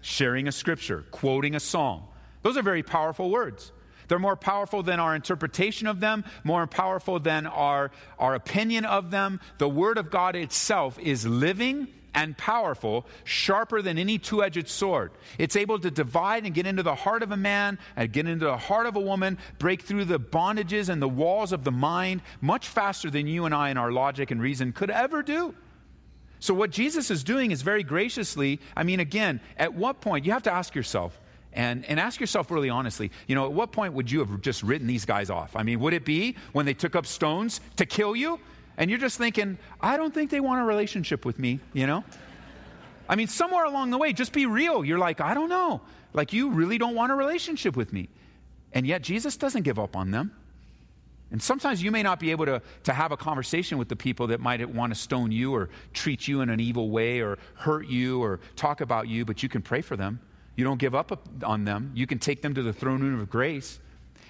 sharing 0.00 0.48
a 0.48 0.52
scripture, 0.52 1.04
quoting 1.10 1.54
a 1.54 1.60
song. 1.60 2.06
Those 2.42 2.56
are 2.56 2.62
very 2.62 2.82
powerful 2.82 3.30
words. 3.30 3.72
They're 4.12 4.18
more 4.18 4.36
powerful 4.36 4.82
than 4.82 5.00
our 5.00 5.14
interpretation 5.14 5.86
of 5.86 6.00
them, 6.00 6.26
more 6.44 6.66
powerful 6.66 7.18
than 7.18 7.46
our, 7.46 7.90
our 8.18 8.34
opinion 8.34 8.84
of 8.84 9.10
them. 9.10 9.40
The 9.56 9.70
Word 9.70 9.96
of 9.96 10.10
God 10.10 10.36
itself 10.36 10.98
is 10.98 11.26
living 11.26 11.88
and 12.14 12.36
powerful, 12.36 13.06
sharper 13.24 13.80
than 13.80 13.96
any 13.96 14.18
two 14.18 14.44
edged 14.44 14.68
sword. 14.68 15.12
It's 15.38 15.56
able 15.56 15.78
to 15.78 15.90
divide 15.90 16.44
and 16.44 16.54
get 16.54 16.66
into 16.66 16.82
the 16.82 16.94
heart 16.94 17.22
of 17.22 17.32
a 17.32 17.38
man 17.38 17.78
and 17.96 18.12
get 18.12 18.28
into 18.28 18.44
the 18.44 18.58
heart 18.58 18.84
of 18.84 18.96
a 18.96 19.00
woman, 19.00 19.38
break 19.58 19.80
through 19.80 20.04
the 20.04 20.20
bondages 20.20 20.90
and 20.90 21.00
the 21.00 21.08
walls 21.08 21.52
of 21.52 21.64
the 21.64 21.72
mind 21.72 22.20
much 22.42 22.68
faster 22.68 23.08
than 23.08 23.26
you 23.26 23.46
and 23.46 23.54
I 23.54 23.70
in 23.70 23.78
our 23.78 23.92
logic 23.92 24.30
and 24.30 24.42
reason 24.42 24.74
could 24.74 24.90
ever 24.90 25.22
do. 25.22 25.54
So, 26.38 26.52
what 26.52 26.70
Jesus 26.70 27.10
is 27.10 27.24
doing 27.24 27.50
is 27.50 27.62
very 27.62 27.82
graciously, 27.82 28.60
I 28.76 28.82
mean, 28.82 29.00
again, 29.00 29.40
at 29.56 29.72
what 29.72 30.02
point, 30.02 30.26
you 30.26 30.32
have 30.32 30.42
to 30.42 30.52
ask 30.52 30.74
yourself, 30.74 31.18
and, 31.52 31.84
and 31.86 32.00
ask 32.00 32.20
yourself 32.20 32.50
really 32.50 32.70
honestly, 32.70 33.10
you 33.26 33.34
know, 33.34 33.44
at 33.46 33.52
what 33.52 33.72
point 33.72 33.92
would 33.94 34.10
you 34.10 34.20
have 34.20 34.40
just 34.40 34.62
written 34.62 34.86
these 34.86 35.04
guys 35.04 35.30
off? 35.30 35.54
I 35.56 35.62
mean, 35.62 35.80
would 35.80 35.92
it 35.92 36.04
be 36.04 36.36
when 36.52 36.66
they 36.66 36.74
took 36.74 36.96
up 36.96 37.06
stones 37.06 37.60
to 37.76 37.86
kill 37.86 38.16
you? 38.16 38.40
And 38.76 38.90
you're 38.90 38.98
just 38.98 39.18
thinking, 39.18 39.58
I 39.80 39.96
don't 39.96 40.14
think 40.14 40.30
they 40.30 40.40
want 40.40 40.60
a 40.60 40.64
relationship 40.64 41.24
with 41.24 41.38
me, 41.38 41.60
you 41.72 41.86
know? 41.86 42.04
I 43.08 43.16
mean, 43.16 43.28
somewhere 43.28 43.64
along 43.64 43.90
the 43.90 43.98
way, 43.98 44.12
just 44.12 44.32
be 44.32 44.46
real. 44.46 44.84
You're 44.84 44.98
like, 44.98 45.20
I 45.20 45.34
don't 45.34 45.50
know. 45.50 45.82
Like, 46.14 46.32
you 46.32 46.50
really 46.50 46.78
don't 46.78 46.94
want 46.94 47.12
a 47.12 47.14
relationship 47.14 47.76
with 47.76 47.92
me. 47.92 48.08
And 48.72 48.86
yet, 48.86 49.02
Jesus 49.02 49.36
doesn't 49.36 49.62
give 49.62 49.78
up 49.78 49.96
on 49.96 50.10
them. 50.10 50.32
And 51.30 51.42
sometimes 51.42 51.82
you 51.82 51.90
may 51.90 52.02
not 52.02 52.20
be 52.20 52.30
able 52.30 52.44
to, 52.46 52.62
to 52.84 52.92
have 52.92 53.10
a 53.10 53.16
conversation 53.16 53.78
with 53.78 53.88
the 53.88 53.96
people 53.96 54.26
that 54.28 54.40
might 54.40 54.66
want 54.68 54.94
to 54.94 54.98
stone 54.98 55.32
you 55.32 55.54
or 55.54 55.70
treat 55.94 56.28
you 56.28 56.42
in 56.42 56.50
an 56.50 56.60
evil 56.60 56.90
way 56.90 57.20
or 57.20 57.38
hurt 57.54 57.86
you 57.86 58.22
or 58.22 58.40
talk 58.54 58.82
about 58.82 59.08
you, 59.08 59.24
but 59.24 59.42
you 59.42 59.48
can 59.48 59.62
pray 59.62 59.80
for 59.80 59.96
them. 59.96 60.20
You 60.56 60.64
don't 60.64 60.78
give 60.78 60.94
up 60.94 61.28
on 61.44 61.64
them. 61.64 61.92
You 61.94 62.06
can 62.06 62.18
take 62.18 62.42
them 62.42 62.54
to 62.54 62.62
the 62.62 62.72
throne 62.72 63.00
room 63.00 63.20
of 63.20 63.30
grace, 63.30 63.80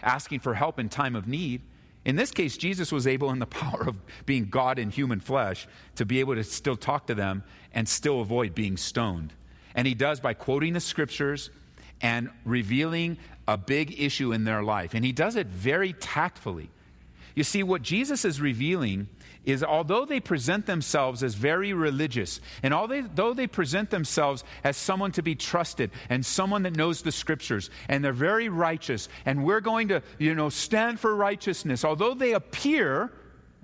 asking 0.03 0.41
for 0.41 0.55
help 0.55 0.79
in 0.79 0.89
time 0.89 1.17
of 1.17 1.27
need. 1.27 1.63
In 2.05 2.17
this 2.17 2.31
case, 2.31 2.57
Jesus 2.57 2.91
was 2.91 3.07
able, 3.07 3.31
in 3.31 3.39
the 3.39 3.47
power 3.63 3.89
of 3.89 3.97
being 4.27 4.49
God 4.49 4.79
in 4.79 4.91
human 4.91 5.21
flesh, 5.21 5.67
to 5.97 6.05
be 6.05 6.21
able 6.21 6.35
to 6.35 6.45
still 6.45 6.77
talk 6.77 7.07
to 7.09 7.15
them 7.15 7.43
and 7.73 7.89
still 7.89 8.21
avoid 8.21 8.55
being 8.55 8.77
stoned. 8.77 9.33
And 9.75 9.87
he 9.87 9.95
does 9.95 10.21
by 10.21 10.35
quoting 10.35 10.75
the 10.75 10.81
scriptures 10.81 11.51
and 12.01 12.31
revealing 12.45 13.17
a 13.49 13.57
big 13.57 14.01
issue 14.01 14.33
in 14.33 14.45
their 14.45 14.63
life. 14.63 14.95
And 14.95 15.05
he 15.05 15.13
does 15.13 15.37
it 15.37 15.47
very 15.47 15.93
tactfully. 15.95 16.71
You 17.35 17.45
see, 17.45 17.63
what 17.63 17.83
Jesus 17.83 18.25
is 18.25 18.41
revealing 18.41 19.09
is 19.45 19.65
although 19.65 20.05
they 20.05 20.21
present 20.21 20.67
themselves 20.67 21.23
as 21.23 21.35
very 21.35 21.73
religious, 21.73 22.41
and 22.63 22.73
although 22.73 23.35
they 23.35 23.47
present 23.47 23.91
themselves 23.91 24.45
as 24.63 24.77
someone 24.77 25.13
to 25.13 25.23
be 25.23 25.35
trusted 25.35 25.91
and 26.09 26.25
someone 26.25 26.63
that 26.63 26.77
knows 26.77 27.03
the 27.03 27.13
scriptures, 27.13 27.71
and 27.89 28.05
they're 28.05 28.13
very 28.13 28.49
righteous, 28.49 29.09
and 29.25 29.45
we're 29.45 29.61
going 29.61 29.89
to, 29.89 30.03
you 30.19 30.35
know, 30.35 30.49
stand 30.49 31.01
for 31.01 31.15
righteousness, 31.15 31.85
although 31.85 32.15
they 32.15 32.33
appear, 32.33 33.11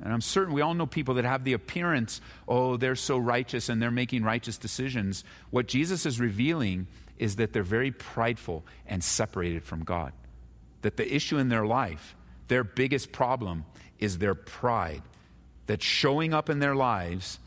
and 0.03 0.13
I'm 0.13 0.21
certain 0.21 0.55
we 0.55 0.63
all 0.63 0.75
know 0.75 0.87
people 0.87 1.15
that 1.15 1.25
have 1.25 1.45
the 1.45 1.53
appearance, 1.53 2.21
oh, 2.47 2.77
they're 2.77 2.97
so 2.97 3.19
righteous 3.19 3.69
and 3.69 3.81
they're 3.81 3.91
making 3.91 4.25
righteous 4.25 4.59
decisions. 4.59 5.25
What 5.51 5.69
Jesus 5.69 6.07
is 6.07 6.19
revealing 6.21 6.87
is 7.19 7.37
that 7.37 7.53
they're 7.53 7.63
very 7.63 7.91
prideful 7.91 8.65
and 8.87 9.03
separated 9.03 9.65
from 9.65 9.85
God. 9.85 10.13
That 10.83 10.97
the 10.97 11.13
issue 11.13 11.39
in 11.39 11.49
their 11.49 11.67
life 11.67 12.15
their 12.49 12.65
biggest 12.65 13.13
problem 13.13 13.65
is 13.99 14.19
their 14.19 14.35
pride 14.35 15.03
that's 15.67 15.85
showing 15.85 16.35
up 16.35 16.51
in 16.51 16.59
their 16.59 16.75
lives 16.75 17.39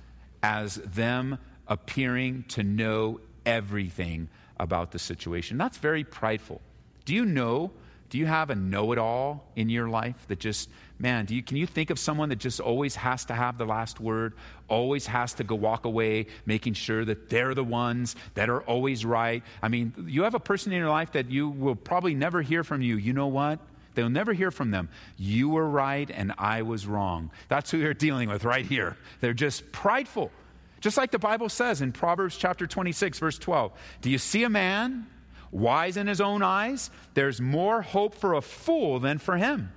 as 0.44 0.76
them 0.76 1.38
appearing 1.68 2.46
to 2.50 2.64
know 2.64 3.20
everything 3.46 4.30
about 4.58 4.92
the 4.92 5.00
situation. 5.00 5.58
That's 5.58 5.78
very 5.78 6.04
prideful. 6.04 6.62
Do 7.06 7.14
you 7.14 7.26
know? 7.26 7.72
Do 8.10 8.18
you 8.18 8.26
have 8.26 8.50
a 8.50 8.56
know 8.56 8.92
it 8.92 8.98
all 8.98 9.48
in 9.56 9.70
your 9.70 9.88
life 9.88 10.28
that 10.28 10.40
just, 10.40 10.70
man, 11.00 11.26
do 11.26 11.34
you, 11.34 11.42
can 11.42 11.56
you 11.56 11.66
think 11.66 11.90
of 11.90 11.98
someone 11.98 12.28
that 12.30 12.40
just 12.40 12.60
always 12.60 12.94
has 12.96 13.24
to 13.26 13.34
have 13.34 13.58
the 13.58 13.66
last 13.66 14.02
word, 14.02 14.34
always 14.68 15.08
has 15.08 15.34
to 15.36 15.46
go 15.46 15.56
walk 15.56 15.86
away, 15.86 16.28
making 16.46 16.74
sure 16.74 17.06
that 17.06 17.30
they're 17.30 17.56
the 17.56 17.64
ones 17.64 18.18
that 18.34 18.50
are 18.50 18.62
always 18.64 19.06
right? 19.06 19.44
I 19.62 19.70
mean, 19.70 19.94
you 20.08 20.24
have 20.24 20.36
a 20.36 20.42
person 20.42 20.74
in 20.74 20.80
your 20.80 20.90
life 20.90 21.14
that 21.14 21.32
you 21.32 21.50
will 21.50 21.76
probably 21.76 22.14
never 22.14 22.42
hear 22.42 22.66
from 22.66 22.82
you. 22.82 22.98
You 22.98 23.14
know 23.14 23.28
what? 23.28 23.60
They'll 23.94 24.10
never 24.10 24.34
hear 24.34 24.52
from 24.52 24.72
them. 24.72 24.90
You 25.18 25.50
were 25.50 25.68
right 25.68 26.10
and 26.10 26.34
I 26.38 26.62
was 26.62 26.86
wrong. 26.88 27.32
That's 27.48 27.72
who 27.72 27.80
they're 27.80 27.94
dealing 27.94 28.30
with 28.30 28.44
right 28.44 28.66
here. 28.66 28.98
They're 29.20 29.34
just 29.34 29.72
prideful. 29.72 30.32
Just 30.80 30.98
like 30.98 31.12
the 31.12 31.20
Bible 31.20 31.50
says 31.50 31.82
in 31.82 31.92
Proverbs 31.92 32.38
chapter 32.38 32.66
26, 32.66 33.20
verse 33.20 33.38
12. 33.38 33.72
Do 34.02 34.10
you 34.10 34.18
see 34.18 34.44
a 34.44 34.50
man 34.50 35.08
wise 35.52 35.98
in 35.98 36.08
his 36.08 36.22
own 36.22 36.42
eyes? 36.42 36.90
There's 37.14 37.40
more 37.40 37.82
hope 37.82 38.16
for 38.16 38.34
a 38.34 38.42
fool 38.42 39.00
than 39.00 39.20
for 39.20 39.38
him. 39.38 39.72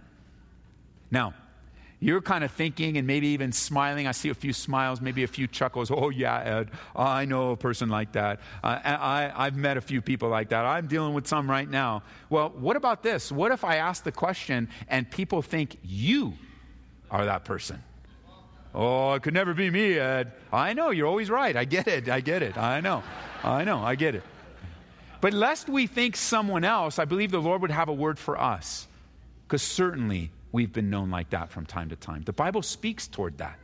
Now, 1.11 1.35
you're 2.01 2.21
kind 2.21 2.45
of 2.45 2.51
thinking 2.51 2.97
and 2.99 3.07
maybe 3.07 3.29
even 3.29 3.53
smiling. 3.53 4.07
I 4.07 4.13
see 4.13 4.29
a 4.29 4.35
few 4.35 4.53
smiles, 4.53 5.01
maybe 5.01 5.23
a 5.23 5.27
few 5.27 5.47
chuckles. 5.47 5.91
Oh, 5.91 6.11
yeah, 6.11 6.59
Ed, 6.59 6.71
I 6.95 7.25
know 7.25 7.53
a 7.53 7.57
person 7.57 7.89
like 7.89 8.13
that. 8.13 8.41
Uh, 8.63 8.79
I, 8.85 9.33
I've 9.35 9.57
met 9.57 9.77
a 9.77 9.81
few 9.81 10.03
people 10.03 10.29
like 10.29 10.51
that. 10.51 10.65
I'm 10.65 10.87
dealing 10.87 11.15
with 11.15 11.27
some 11.27 11.49
right 11.49 11.69
now. 11.69 12.03
Well, 12.29 12.51
what 12.51 12.77
about 12.77 13.03
this? 13.03 13.33
What 13.33 13.53
if 13.53 13.65
I 13.65 13.77
ask 13.77 14.05
the 14.05 14.13
question 14.13 14.69
and 14.89 15.11
people 15.11 15.41
think 15.41 15.79
you 15.83 16.35
are 17.11 17.25
that 17.25 17.45
person? 17.45 17.83
Oh, 18.75 19.13
it 19.13 19.23
could 19.23 19.35
never 19.35 19.55
be 19.55 19.71
me, 19.71 19.99
Ed. 19.99 20.33
I 20.53 20.73
know, 20.73 20.91
you're 20.91 21.07
always 21.07 21.31
right. 21.31 21.57
I 21.57 21.65
get 21.65 21.87
it. 21.87 22.09
I 22.09 22.21
get 22.21 22.43
it. 22.43 22.59
I 22.59 22.81
know. 22.81 23.05
I 23.45 23.63
know. 23.65 23.79
I 23.79 23.95
get 23.95 24.17
it. 24.17 24.25
But 25.21 25.33
lest 25.33 25.69
we 25.69 25.87
think 25.87 26.17
someone 26.17 26.65
else, 26.65 26.99
I 26.99 27.05
believe 27.05 27.31
the 27.31 27.41
Lord 27.41 27.63
would 27.63 27.71
have 27.71 27.89
a 27.89 27.93
word 27.95 28.19
for 28.19 28.39
us. 28.39 28.89
Because 29.47 29.63
certainly 29.63 30.31
we've 30.55 30.73
been 30.73 30.89
known 30.89 31.11
like 31.11 31.31
that 31.31 31.51
from 31.51 31.67
time 31.67 31.89
to 31.89 31.97
time. 31.97 32.23
The 32.23 32.33
Bible 32.33 32.63
speaks 32.63 33.09
toward 33.09 33.39
that. 33.39 33.59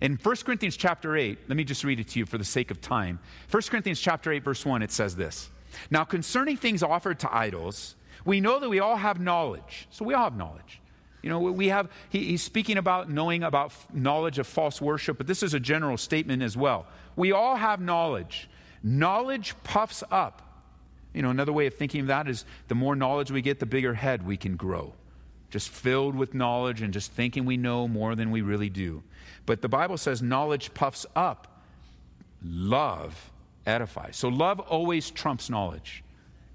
In 0.00 0.16
1 0.16 0.36
Corinthians 0.36 0.74
chapter 0.74 1.18
8, 1.18 1.38
let 1.48 1.56
me 1.56 1.64
just 1.64 1.84
read 1.84 2.00
it 2.00 2.08
to 2.08 2.18
you 2.18 2.24
for 2.24 2.38
the 2.38 2.44
sake 2.44 2.70
of 2.70 2.80
time. 2.80 3.18
1 3.50 3.62
Corinthians 3.64 4.00
chapter 4.00 4.32
8 4.32 4.42
verse 4.42 4.64
1 4.64 4.82
it 4.82 4.90
says 4.90 5.16
this. 5.16 5.50
Now 5.90 6.02
concerning 6.04 6.56
things 6.56 6.82
offered 6.82 7.20
to 7.20 7.36
idols, 7.36 7.94
we 8.24 8.40
know 8.40 8.58
that 8.58 8.70
we 8.70 8.80
all 8.80 8.96
have 8.96 9.20
knowledge. 9.20 9.86
So 9.90 10.06
we 10.06 10.14
all 10.14 10.24
have 10.24 10.36
knowledge. 10.36 10.80
You 11.22 11.28
know, 11.28 11.40
we 11.40 11.68
have, 11.68 11.90
he, 12.08 12.24
he's 12.24 12.42
speaking 12.42 12.78
about 12.78 13.10
knowing 13.10 13.42
about 13.42 13.72
knowledge 13.94 14.38
of 14.38 14.46
false 14.46 14.80
worship, 14.80 15.18
but 15.18 15.26
this 15.26 15.42
is 15.42 15.52
a 15.52 15.60
general 15.60 15.98
statement 15.98 16.42
as 16.42 16.56
well. 16.56 16.86
We 17.16 17.32
all 17.32 17.56
have 17.56 17.82
knowledge. 17.82 18.48
Knowledge 18.82 19.54
puffs 19.62 20.02
up. 20.10 20.40
You 21.12 21.20
know, 21.20 21.28
another 21.28 21.52
way 21.52 21.66
of 21.66 21.74
thinking 21.74 22.00
of 22.00 22.06
that 22.06 22.28
is 22.28 22.46
the 22.68 22.74
more 22.74 22.96
knowledge 22.96 23.30
we 23.30 23.42
get, 23.42 23.60
the 23.60 23.66
bigger 23.66 23.92
head 23.92 24.26
we 24.26 24.38
can 24.38 24.56
grow 24.56 24.94
just 25.54 25.68
filled 25.68 26.16
with 26.16 26.34
knowledge 26.34 26.82
and 26.82 26.92
just 26.92 27.12
thinking 27.12 27.44
we 27.44 27.56
know 27.56 27.86
more 27.86 28.16
than 28.16 28.32
we 28.32 28.42
really 28.42 28.68
do. 28.68 29.04
But 29.46 29.62
the 29.62 29.68
Bible 29.68 29.96
says 29.96 30.20
knowledge 30.20 30.74
puffs 30.74 31.06
up, 31.14 31.62
love 32.42 33.30
edifies. 33.64 34.16
So 34.16 34.30
love 34.30 34.58
always 34.58 35.12
trumps 35.12 35.48
knowledge. 35.48 36.02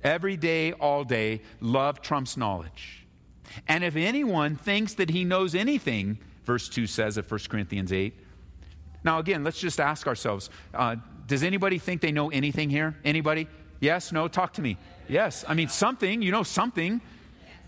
Every 0.04 0.36
day, 0.36 0.74
all 0.74 1.06
day, 1.06 1.44
love 1.62 2.02
trumps 2.02 2.36
knowledge. 2.36 3.08
And 3.70 3.86
if 3.86 3.96
anyone 3.96 4.58
thinks 4.58 4.96
that 4.96 5.10
he 5.10 5.24
knows 5.24 5.56
anything, 5.56 6.18
verse 6.44 6.68
2 6.68 6.86
says 6.86 7.16
of 7.16 7.32
1 7.32 7.40
Corinthians 7.48 7.94
8. 7.94 8.14
Now, 9.06 9.20
again, 9.20 9.46
let's 9.46 9.62
just 9.62 9.80
ask 9.80 10.08
ourselves 10.08 10.50
uh, 10.74 10.98
does 11.26 11.44
anybody 11.44 11.78
think 11.78 12.02
they 12.02 12.12
know 12.12 12.30
anything 12.32 12.70
here? 12.70 12.98
Anybody? 13.06 13.48
Yes? 13.80 14.12
No? 14.12 14.28
Talk 14.28 14.52
to 14.56 14.62
me. 14.62 14.76
Yes. 15.08 15.46
I 15.48 15.54
mean, 15.54 15.70
something. 15.70 16.22
You 16.22 16.34
know 16.34 16.44
something. 16.44 17.00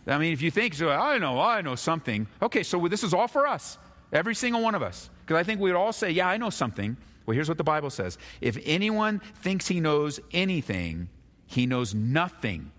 I 0.07 0.17
mean, 0.17 0.33
if 0.33 0.41
you 0.41 0.51
think, 0.51 0.73
so 0.73 0.89
I 0.89 1.17
know, 1.17 1.39
I 1.39 1.61
know 1.61 1.75
something. 1.75 2.27
Okay, 2.41 2.63
so 2.63 2.87
this 2.87 3.03
is 3.03 3.13
all 3.13 3.27
for 3.27 3.45
us, 3.45 3.77
every 4.11 4.35
single 4.35 4.61
one 4.61 4.75
of 4.75 4.81
us. 4.81 5.09
Because 5.21 5.39
I 5.39 5.43
think 5.43 5.61
we'd 5.61 5.73
all 5.73 5.93
say, 5.93 6.09
yeah, 6.11 6.27
I 6.27 6.37
know 6.37 6.49
something. 6.49 6.97
Well, 7.25 7.35
here's 7.35 7.47
what 7.47 7.57
the 7.57 7.63
Bible 7.63 7.89
says 7.89 8.17
If 8.41 8.57
anyone 8.65 9.19
thinks 9.35 9.67
he 9.67 9.79
knows 9.79 10.19
anything, 10.31 11.09
he 11.45 11.65
knows 11.65 11.93
nothing 11.93 12.71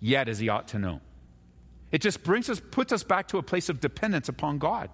yet 0.00 0.28
as 0.28 0.38
he 0.38 0.48
ought 0.48 0.68
to 0.68 0.78
know. 0.78 1.00
It 1.92 2.02
just 2.02 2.22
brings 2.22 2.50
us, 2.50 2.60
puts 2.60 2.92
us 2.92 3.02
back 3.02 3.28
to 3.28 3.38
a 3.38 3.42
place 3.42 3.68
of 3.68 3.80
dependence 3.80 4.28
upon 4.28 4.58
God. 4.58 4.90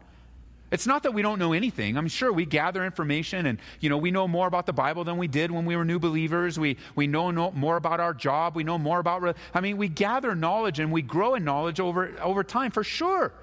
It's 0.73 0.87
not 0.87 1.03
that 1.03 1.13
we 1.13 1.21
don't 1.21 1.39
know 1.39 1.53
anything. 1.53 1.99
I'm 1.99 2.09
sure 2.09 2.33
we 2.33 2.47
gather 2.47 2.83
information 2.83 3.45
and, 3.45 3.59
you 3.81 3.91
know, 3.91 3.99
we 3.99 4.11
know 4.11 4.27
more 4.27 4.47
about 4.47 4.65
the 4.65 4.73
Bible 4.73 5.05
than 5.05 5.19
we 5.19 5.29
did 5.29 5.51
when 5.51 5.67
we 5.67 5.77
were 5.77 5.85
new 5.85 5.99
believers. 5.99 6.59
We, 6.59 6.79
we 6.97 7.07
know, 7.07 7.31
know 7.31 7.51
more 7.51 7.77
about 7.77 8.01
our 8.01 8.15
job. 8.15 8.57
We 8.57 8.65
know 8.65 8.79
more 8.79 8.99
about, 8.99 9.37
I 9.53 9.61
mean, 9.61 9.77
we 9.77 9.89
gather 9.89 10.35
knowledge 10.35 10.81
and 10.81 10.91
we 10.91 11.03
grow 11.03 11.35
in 11.35 11.45
knowledge 11.45 11.79
over, 11.79 12.19
over 12.23 12.43
time 12.43 12.71
for 12.71 12.83
sure. 12.83 13.35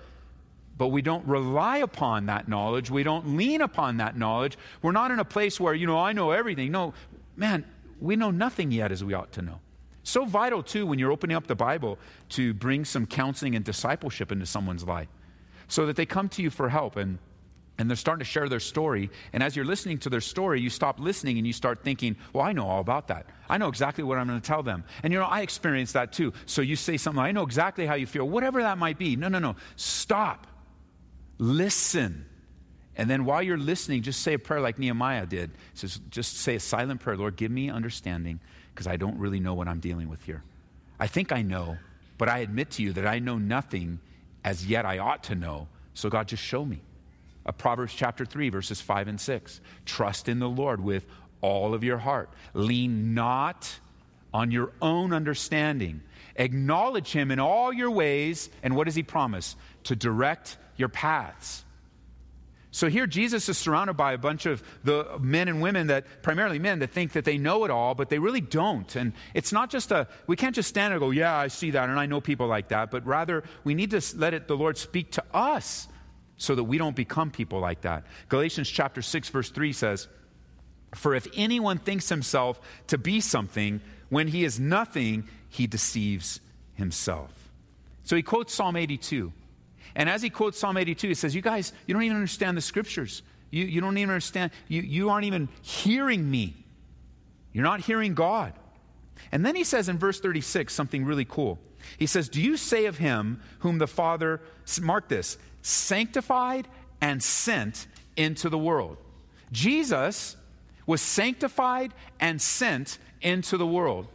But 0.76 0.88
we 0.88 1.04
don't 1.04 1.24
rely 1.28 1.78
upon 1.78 2.26
that 2.26 2.48
knowledge. 2.48 2.90
We 2.90 3.04
don't 3.04 3.38
lean 3.38 3.62
upon 3.62 3.98
that 3.98 4.18
knowledge. 4.18 4.58
We're 4.82 4.92
not 4.92 5.12
in 5.12 5.20
a 5.20 5.26
place 5.26 5.60
where, 5.60 5.76
you 5.76 5.86
know, 5.86 6.00
I 6.00 6.14
know 6.14 6.32
everything. 6.32 6.72
No, 6.72 6.96
man, 7.36 7.64
we 8.02 8.16
know 8.16 8.32
nothing 8.32 8.72
yet 8.72 8.92
as 8.92 9.04
we 9.04 9.14
ought 9.14 9.32
to 9.34 9.44
know. 9.44 9.60
So 10.02 10.26
vital, 10.26 10.64
too, 10.64 10.88
when 10.88 10.98
you're 10.98 11.12
opening 11.12 11.38
up 11.38 11.46
the 11.46 11.54
Bible 11.54 12.00
to 12.30 12.56
bring 12.56 12.86
some 12.86 13.06
counseling 13.06 13.56
and 13.56 13.64
discipleship 13.64 14.32
into 14.32 14.48
someone's 14.48 14.84
life 14.84 15.10
so 15.70 15.86
that 15.86 15.96
they 15.96 16.06
come 16.06 16.28
to 16.30 16.42
you 16.42 16.50
for 16.50 16.68
help 16.68 16.98
and 16.98 17.18
and 17.80 17.90
they're 17.90 17.96
starting 17.96 18.20
to 18.20 18.30
share 18.30 18.50
their 18.50 18.60
story. 18.60 19.10
And 19.32 19.42
as 19.42 19.56
you're 19.56 19.64
listening 19.64 20.00
to 20.00 20.10
their 20.10 20.20
story, 20.20 20.60
you 20.60 20.70
stop 20.70 21.00
listening 21.00 21.38
and 21.38 21.48
you 21.48 21.54
start 21.54 21.82
thinking, 21.82 22.18
well, 22.34 22.44
I 22.44 22.52
know 22.52 22.68
all 22.68 22.82
about 22.82 23.08
that. 23.08 23.28
I 23.48 23.58
know 23.58 23.70
exactly 23.70 24.04
what 24.04 24.18
I'm 24.18 24.28
going 24.28 24.40
to 24.40 24.46
tell 24.46 24.62
them. 24.62 24.84
And 25.02 25.14
you 25.14 25.20
know, 25.20 25.26
I 25.26 25.42
experienced 25.42 25.94
that 25.94 26.12
too. 26.12 26.34
So 26.46 26.62
you 26.62 26.76
say 26.76 26.98
something, 26.98 27.24
I 27.24 27.32
know 27.32 27.44
exactly 27.44 27.86
how 27.86 27.96
you 27.96 28.06
feel, 28.06 28.28
whatever 28.28 28.62
that 28.64 28.78
might 28.78 28.98
be. 28.98 29.16
No, 29.16 29.30
no, 29.30 29.40
no. 29.40 29.56
Stop. 29.78 30.46
Listen 31.38 32.26
And 32.98 33.10
then 33.10 33.24
while 33.24 33.42
you're 33.42 33.58
listening, 33.58 34.02
just 34.02 34.24
say 34.24 34.34
a 34.34 34.40
prayer 34.40 34.60
like 34.60 34.78
Nehemiah 34.78 35.26
did. 35.26 35.52
Says, 35.74 36.02
just 36.10 36.36
say 36.40 36.56
a 36.56 36.60
silent 36.60 37.00
prayer 37.00 37.16
Lord, 37.16 37.38
give 37.38 37.50
me 37.50 37.70
understanding 37.70 38.42
because 38.74 38.88
I 38.88 38.98
don't 38.98 39.18
really 39.18 39.40
know 39.40 39.54
what 39.54 39.70
I'm 39.70 39.80
dealing 39.80 40.10
with 40.10 40.22
here. 40.24 40.44
I 41.00 41.08
think 41.08 41.32
I 41.32 41.44
know, 41.44 41.78
but 42.18 42.28
I 42.28 42.40
admit 42.40 42.72
to 42.72 42.84
you 42.84 42.92
that 42.92 43.08
I 43.08 43.20
know 43.20 43.38
nothing 43.38 44.02
as 44.44 44.66
yet 44.66 44.86
I 44.86 45.00
ought 45.00 45.24
to 45.26 45.36
know. 45.36 45.68
So, 45.94 46.10
God, 46.10 46.28
just 46.28 46.44
show 46.44 46.66
me. 46.66 46.82
Uh, 47.46 47.52
Proverbs 47.52 47.94
chapter 47.94 48.26
3, 48.26 48.50
verses 48.50 48.82
5 48.82 49.08
and 49.08 49.20
6. 49.20 49.62
Trust 49.86 50.30
in 50.30 50.40
the 50.40 50.50
Lord 50.50 50.84
with 50.84 51.06
all 51.42 51.74
of 51.74 51.84
your 51.84 51.98
heart. 51.98 52.30
Lean 52.54 53.14
not 53.14 53.80
on 54.34 54.52
your 54.52 54.72
own 54.82 55.14
understanding. 55.14 56.02
Acknowledge 56.36 57.12
him 57.12 57.32
in 57.32 57.40
all 57.40 57.74
your 57.74 57.92
ways. 57.92 58.50
And 58.64 58.76
what 58.76 58.86
does 58.86 58.96
he 58.96 59.04
promise? 59.04 59.56
To 59.86 59.96
direct 59.96 60.58
your 60.78 60.90
paths. 60.90 61.66
So 62.72 62.88
here 62.88 63.08
Jesus 63.08 63.50
is 63.50 63.58
surrounded 63.58 63.94
by 63.94 64.14
a 64.14 64.18
bunch 64.18 64.46
of 64.46 64.62
the 64.84 65.18
men 65.20 65.48
and 65.48 65.60
women 65.60 65.88
that, 65.88 66.22
primarily 66.22 66.60
men, 66.60 66.80
that 66.80 66.92
think 66.92 67.14
that 67.14 67.26
they 67.26 67.38
know 67.38 67.66
it 67.66 67.72
all, 67.72 67.96
but 67.96 68.10
they 68.10 68.20
really 68.20 68.42
don't. 68.42 68.96
And 68.96 69.14
it's 69.34 69.52
not 69.52 69.72
just 69.72 69.92
a, 69.92 70.08
we 70.28 70.36
can't 70.36 70.54
just 70.54 70.70
stand 70.70 70.94
and 70.94 71.00
go, 71.00 71.10
yeah, 71.10 71.36
I 71.36 71.48
see 71.48 71.72
that, 71.72 71.90
and 71.90 72.00
I 72.00 72.06
know 72.06 72.22
people 72.22 72.48
like 72.48 72.68
that, 72.70 72.92
but 72.92 73.06
rather 73.08 73.44
we 73.64 73.74
need 73.74 73.90
to 73.92 74.02
let 74.18 74.36
it, 74.36 74.48
the 74.48 74.56
Lord 74.56 74.78
speak 74.78 75.12
to 75.14 75.24
us 75.34 75.88
so 76.38 76.54
that 76.56 76.64
we 76.64 76.78
don't 76.78 76.96
become 76.96 77.32
people 77.32 77.60
like 77.60 77.82
that. 77.82 78.06
Galatians 78.30 78.70
chapter 78.70 79.02
6, 79.02 79.30
verse 79.30 79.50
3 79.50 79.74
says, 79.74 80.08
For 80.94 81.16
if 81.16 81.28
anyone 81.36 81.80
thinks 81.80 82.08
himself 82.10 82.62
to 82.88 83.00
be 83.00 83.20
something, 83.20 83.82
when 84.10 84.28
he 84.28 84.44
is 84.44 84.60
nothing, 84.60 85.28
he 85.50 85.66
deceives 85.66 86.40
himself. 86.76 87.32
So 88.04 88.16
he 88.16 88.22
quotes 88.24 88.54
Psalm 88.54 88.76
82. 88.76 89.34
And 89.96 90.10
as 90.10 90.22
he 90.22 90.30
quotes 90.30 90.60
Psalm 90.60 90.78
82, 90.78 91.08
he 91.08 91.14
says, 91.14 91.36
You 91.36 91.42
guys, 91.42 91.74
you 91.86 91.94
don't 91.94 92.04
even 92.04 92.18
understand 92.18 92.58
the 92.58 92.62
scriptures. 92.62 93.22
You, 93.52 93.66
you 93.66 93.82
don't 93.82 93.98
even 93.98 94.12
understand. 94.12 94.52
You, 94.68 94.82
you 94.82 95.10
aren't 95.10 95.26
even 95.26 95.50
hearing 95.62 96.30
me. 96.30 96.56
You're 97.52 97.64
not 97.64 97.82
hearing 97.82 98.14
God. 98.14 98.54
And 99.32 99.46
then 99.46 99.56
he 99.56 99.64
says 99.64 99.90
in 99.90 99.98
verse 99.98 100.20
36 100.20 100.74
something 100.74 101.06
really 101.06 101.26
cool. 101.26 101.60
He 101.98 102.06
says, 102.06 102.30
Do 102.30 102.42
you 102.42 102.58
say 102.58 102.86
of 102.86 102.98
him 102.98 103.42
whom 103.60 103.78
the 103.78 103.88
Father, 103.88 104.42
mark 104.82 105.08
this, 105.08 105.38
sanctified 105.62 106.68
and 107.02 107.22
sent 107.22 107.88
into 108.16 108.50
the 108.50 108.58
world? 108.58 108.98
Jesus 109.52 110.36
was 110.86 111.02
sanctified 111.02 111.94
and 112.20 112.42
sent 112.42 112.98
into 113.22 113.58
the 113.58 113.68
world 113.68 114.08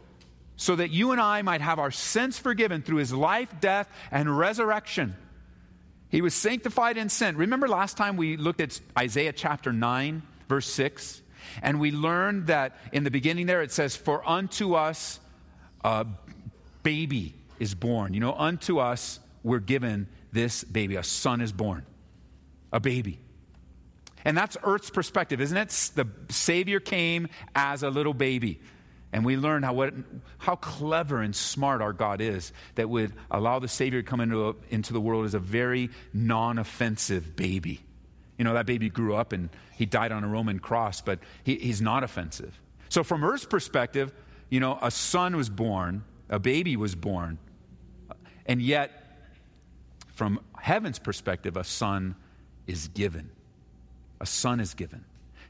so 0.57 0.75
that 0.75 0.91
you 0.91 1.11
and 1.11 1.19
I 1.19 1.41
might 1.41 1.61
have 1.61 1.79
our 1.79 1.91
sins 1.91 2.37
forgiven 2.37 2.81
through 2.81 2.97
his 2.97 3.13
life, 3.13 3.49
death, 3.59 3.89
and 4.11 4.37
resurrection. 4.37 5.15
He 6.09 6.21
was 6.21 6.33
sanctified 6.33 6.97
in 6.97 7.09
sin. 7.09 7.35
Remember 7.37 7.67
last 7.67 7.97
time 7.97 8.17
we 8.17 8.37
looked 8.37 8.61
at 8.61 8.79
Isaiah 8.97 9.33
chapter 9.33 9.73
9, 9.73 10.21
verse 10.47 10.67
6? 10.67 11.21
And 11.61 11.79
we 11.79 11.91
learned 11.91 12.47
that 12.47 12.77
in 12.91 13.03
the 13.03 13.11
beginning 13.11 13.45
there 13.45 13.61
it 13.61 13.71
says, 13.71 13.95
For 13.95 14.27
unto 14.27 14.73
us 14.73 15.19
a 15.83 16.05
baby 16.83 17.35
is 17.59 17.75
born. 17.75 18.13
You 18.13 18.19
know, 18.19 18.33
unto 18.33 18.79
us 18.79 19.19
we're 19.43 19.59
given 19.59 20.07
this 20.31 20.63
baby. 20.63 20.95
A 20.95 21.03
son 21.03 21.41
is 21.41 21.51
born, 21.51 21.85
a 22.71 22.79
baby. 22.79 23.19
And 24.23 24.35
that's 24.35 24.57
Earth's 24.63 24.89
perspective, 24.89 25.39
isn't 25.39 25.55
it? 25.55 25.69
The 25.95 26.07
Savior 26.29 26.79
came 26.79 27.27
as 27.53 27.83
a 27.83 27.89
little 27.89 28.13
baby. 28.13 28.59
And 29.15 29.23
we 29.23 29.37
learn 29.37 29.63
how, 29.63 29.71
what, 29.71 29.93
how 30.39 30.57
clever 30.57 31.21
and 31.21 31.33
smart 31.33 31.81
our 31.81 31.93
God 31.93 32.19
is 32.19 32.51
that 32.75 32.89
would 32.89 33.13
allow 33.31 33.59
the 33.59 33.69
Savior 33.69 34.01
to 34.01 34.05
come 34.05 34.19
into, 34.19 34.49
a, 34.49 34.55
into 34.69 34.91
the 34.91 34.99
world 34.99 35.23
as 35.23 35.33
a 35.33 35.39
very 35.39 35.89
non 36.13 36.59
offensive 36.59 37.33
baby. 37.33 37.79
You 38.37 38.43
know, 38.43 38.55
that 38.55 38.65
baby 38.65 38.89
grew 38.89 39.15
up 39.15 39.31
and 39.31 39.49
he 39.77 39.85
died 39.85 40.11
on 40.11 40.25
a 40.25 40.27
Roman 40.27 40.59
cross, 40.59 40.99
but 40.99 41.19
he, 41.45 41.55
he's 41.55 41.81
not 41.81 42.03
offensive. 42.03 42.59
So, 42.89 43.05
from 43.05 43.23
Earth's 43.23 43.45
perspective, 43.45 44.11
you 44.49 44.59
know, 44.59 44.77
a 44.81 44.91
son 44.91 45.37
was 45.37 45.49
born, 45.49 46.03
a 46.27 46.37
baby 46.37 46.75
was 46.75 46.93
born, 46.93 47.37
and 48.45 48.61
yet, 48.61 48.91
from 50.15 50.41
heaven's 50.59 50.99
perspective, 50.99 51.55
a 51.55 51.63
son 51.63 52.17
is 52.67 52.89
given. 52.89 53.29
A 54.19 54.25
son 54.25 54.59
is 54.59 54.73
given. 54.73 55.05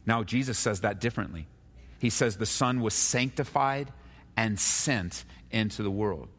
Now, 0.05 0.22
Jesus 0.22 0.60
says 0.60 0.81
that 0.81 1.01
differently 1.01 1.48
he 2.00 2.10
says 2.10 2.38
the 2.38 2.46
Son 2.46 2.82
was 2.82 2.94
sanctified 2.94 3.92
and 4.38 4.60
sent 4.60 5.24
into 5.52 5.84
the 5.84 5.92
world. 5.92 6.30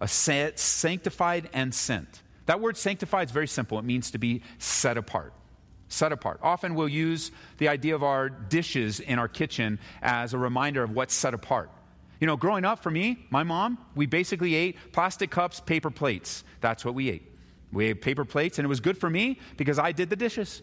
A 0.00 0.08
sanctified 0.08 1.48
and 1.52 1.74
sent. 1.74 2.22
That 2.46 2.60
word 2.60 2.76
sanctified 2.76 3.28
is 3.28 3.32
very 3.32 3.46
simple. 3.46 3.78
It 3.78 3.84
means 3.84 4.10
to 4.12 4.18
be 4.18 4.42
set 4.58 4.96
apart. 4.96 5.32
Set 5.88 6.12
apart. 6.12 6.40
Often 6.42 6.74
we'll 6.74 6.88
use 6.88 7.30
the 7.58 7.68
idea 7.68 7.94
of 7.94 8.02
our 8.02 8.28
dishes 8.28 9.00
in 9.00 9.18
our 9.18 9.28
kitchen 9.28 9.78
as 10.02 10.34
a 10.34 10.38
reminder 10.38 10.82
of 10.82 10.90
what's 10.90 11.14
set 11.14 11.34
apart. 11.34 11.70
You 12.20 12.26
know, 12.26 12.36
growing 12.36 12.64
up 12.64 12.82
for 12.82 12.90
me, 12.90 13.26
my 13.30 13.42
mom, 13.42 13.78
we 13.94 14.06
basically 14.06 14.54
ate 14.54 14.76
plastic 14.92 15.30
cups, 15.30 15.60
paper 15.60 15.90
plates. 15.90 16.44
That's 16.60 16.84
what 16.84 16.94
we 16.94 17.10
ate. 17.10 17.22
We 17.72 17.86
ate 17.86 18.02
paper 18.02 18.24
plates, 18.24 18.58
and 18.58 18.64
it 18.64 18.68
was 18.68 18.80
good 18.80 18.98
for 18.98 19.08
me 19.08 19.38
because 19.56 19.78
I 19.78 19.92
did 19.92 20.10
the 20.10 20.16
dishes. 20.16 20.62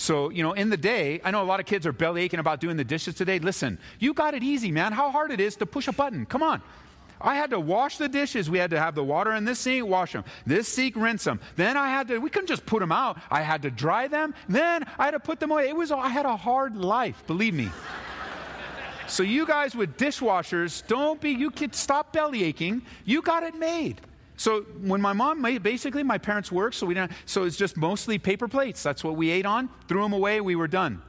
So, 0.00 0.30
you 0.30 0.42
know, 0.42 0.52
in 0.52 0.70
the 0.70 0.78
day, 0.78 1.20
I 1.22 1.30
know 1.30 1.42
a 1.42 1.44
lot 1.44 1.60
of 1.60 1.66
kids 1.66 1.86
are 1.86 1.92
belly 1.92 2.22
aching 2.22 2.40
about 2.40 2.58
doing 2.58 2.78
the 2.78 2.84
dishes 2.84 3.16
today. 3.16 3.38
Listen, 3.38 3.78
you 3.98 4.14
got 4.14 4.32
it 4.32 4.42
easy, 4.42 4.72
man. 4.72 4.92
How 4.92 5.10
hard 5.10 5.30
it 5.30 5.40
is 5.40 5.56
to 5.56 5.66
push 5.66 5.88
a 5.88 5.92
button. 5.92 6.24
Come 6.24 6.42
on. 6.42 6.62
I 7.20 7.34
had 7.34 7.50
to 7.50 7.60
wash 7.60 7.98
the 7.98 8.08
dishes. 8.08 8.48
We 8.48 8.56
had 8.56 8.70
to 8.70 8.80
have 8.80 8.94
the 8.94 9.04
water 9.04 9.34
in 9.34 9.44
this 9.44 9.58
sink, 9.58 9.86
wash 9.86 10.14
them. 10.14 10.24
This 10.46 10.68
sink, 10.68 10.96
rinse 10.96 11.24
them. 11.24 11.38
Then 11.56 11.76
I 11.76 11.90
had 11.90 12.08
to, 12.08 12.16
we 12.16 12.30
couldn't 12.30 12.46
just 12.46 12.64
put 12.64 12.80
them 12.80 12.92
out. 12.92 13.18
I 13.30 13.42
had 13.42 13.60
to 13.60 13.70
dry 13.70 14.08
them. 14.08 14.34
Then 14.48 14.86
I 14.98 15.04
had 15.04 15.10
to 15.10 15.20
put 15.20 15.38
them 15.38 15.50
away. 15.50 15.68
It 15.68 15.76
was, 15.76 15.92
I 15.92 16.08
had 16.08 16.24
a 16.24 16.34
hard 16.34 16.78
life, 16.78 17.22
believe 17.26 17.52
me. 17.52 17.68
so 19.06 19.22
you 19.22 19.46
guys 19.46 19.74
with 19.74 19.98
dishwashers, 19.98 20.82
don't 20.86 21.20
be, 21.20 21.32
you 21.32 21.50
kids, 21.50 21.78
stop 21.78 22.14
belly 22.14 22.42
aching. 22.42 22.80
You 23.04 23.20
got 23.20 23.42
it 23.42 23.54
made. 23.54 24.00
So 24.40 24.62
when 24.80 25.02
my 25.02 25.12
mom 25.12 25.42
basically 25.60 26.02
my 26.02 26.16
parents 26.16 26.50
worked, 26.50 26.76
so 26.76 26.86
we 26.86 26.94
didn't, 26.94 27.12
so 27.26 27.44
it's 27.44 27.58
just 27.58 27.76
mostly 27.76 28.16
paper 28.16 28.48
plates. 28.48 28.82
That's 28.82 29.04
what 29.04 29.14
we 29.16 29.28
ate 29.28 29.44
on. 29.44 29.68
Threw 29.86 30.00
them 30.00 30.14
away. 30.14 30.40
We 30.40 30.56
were 30.56 30.66
done. 30.66 31.02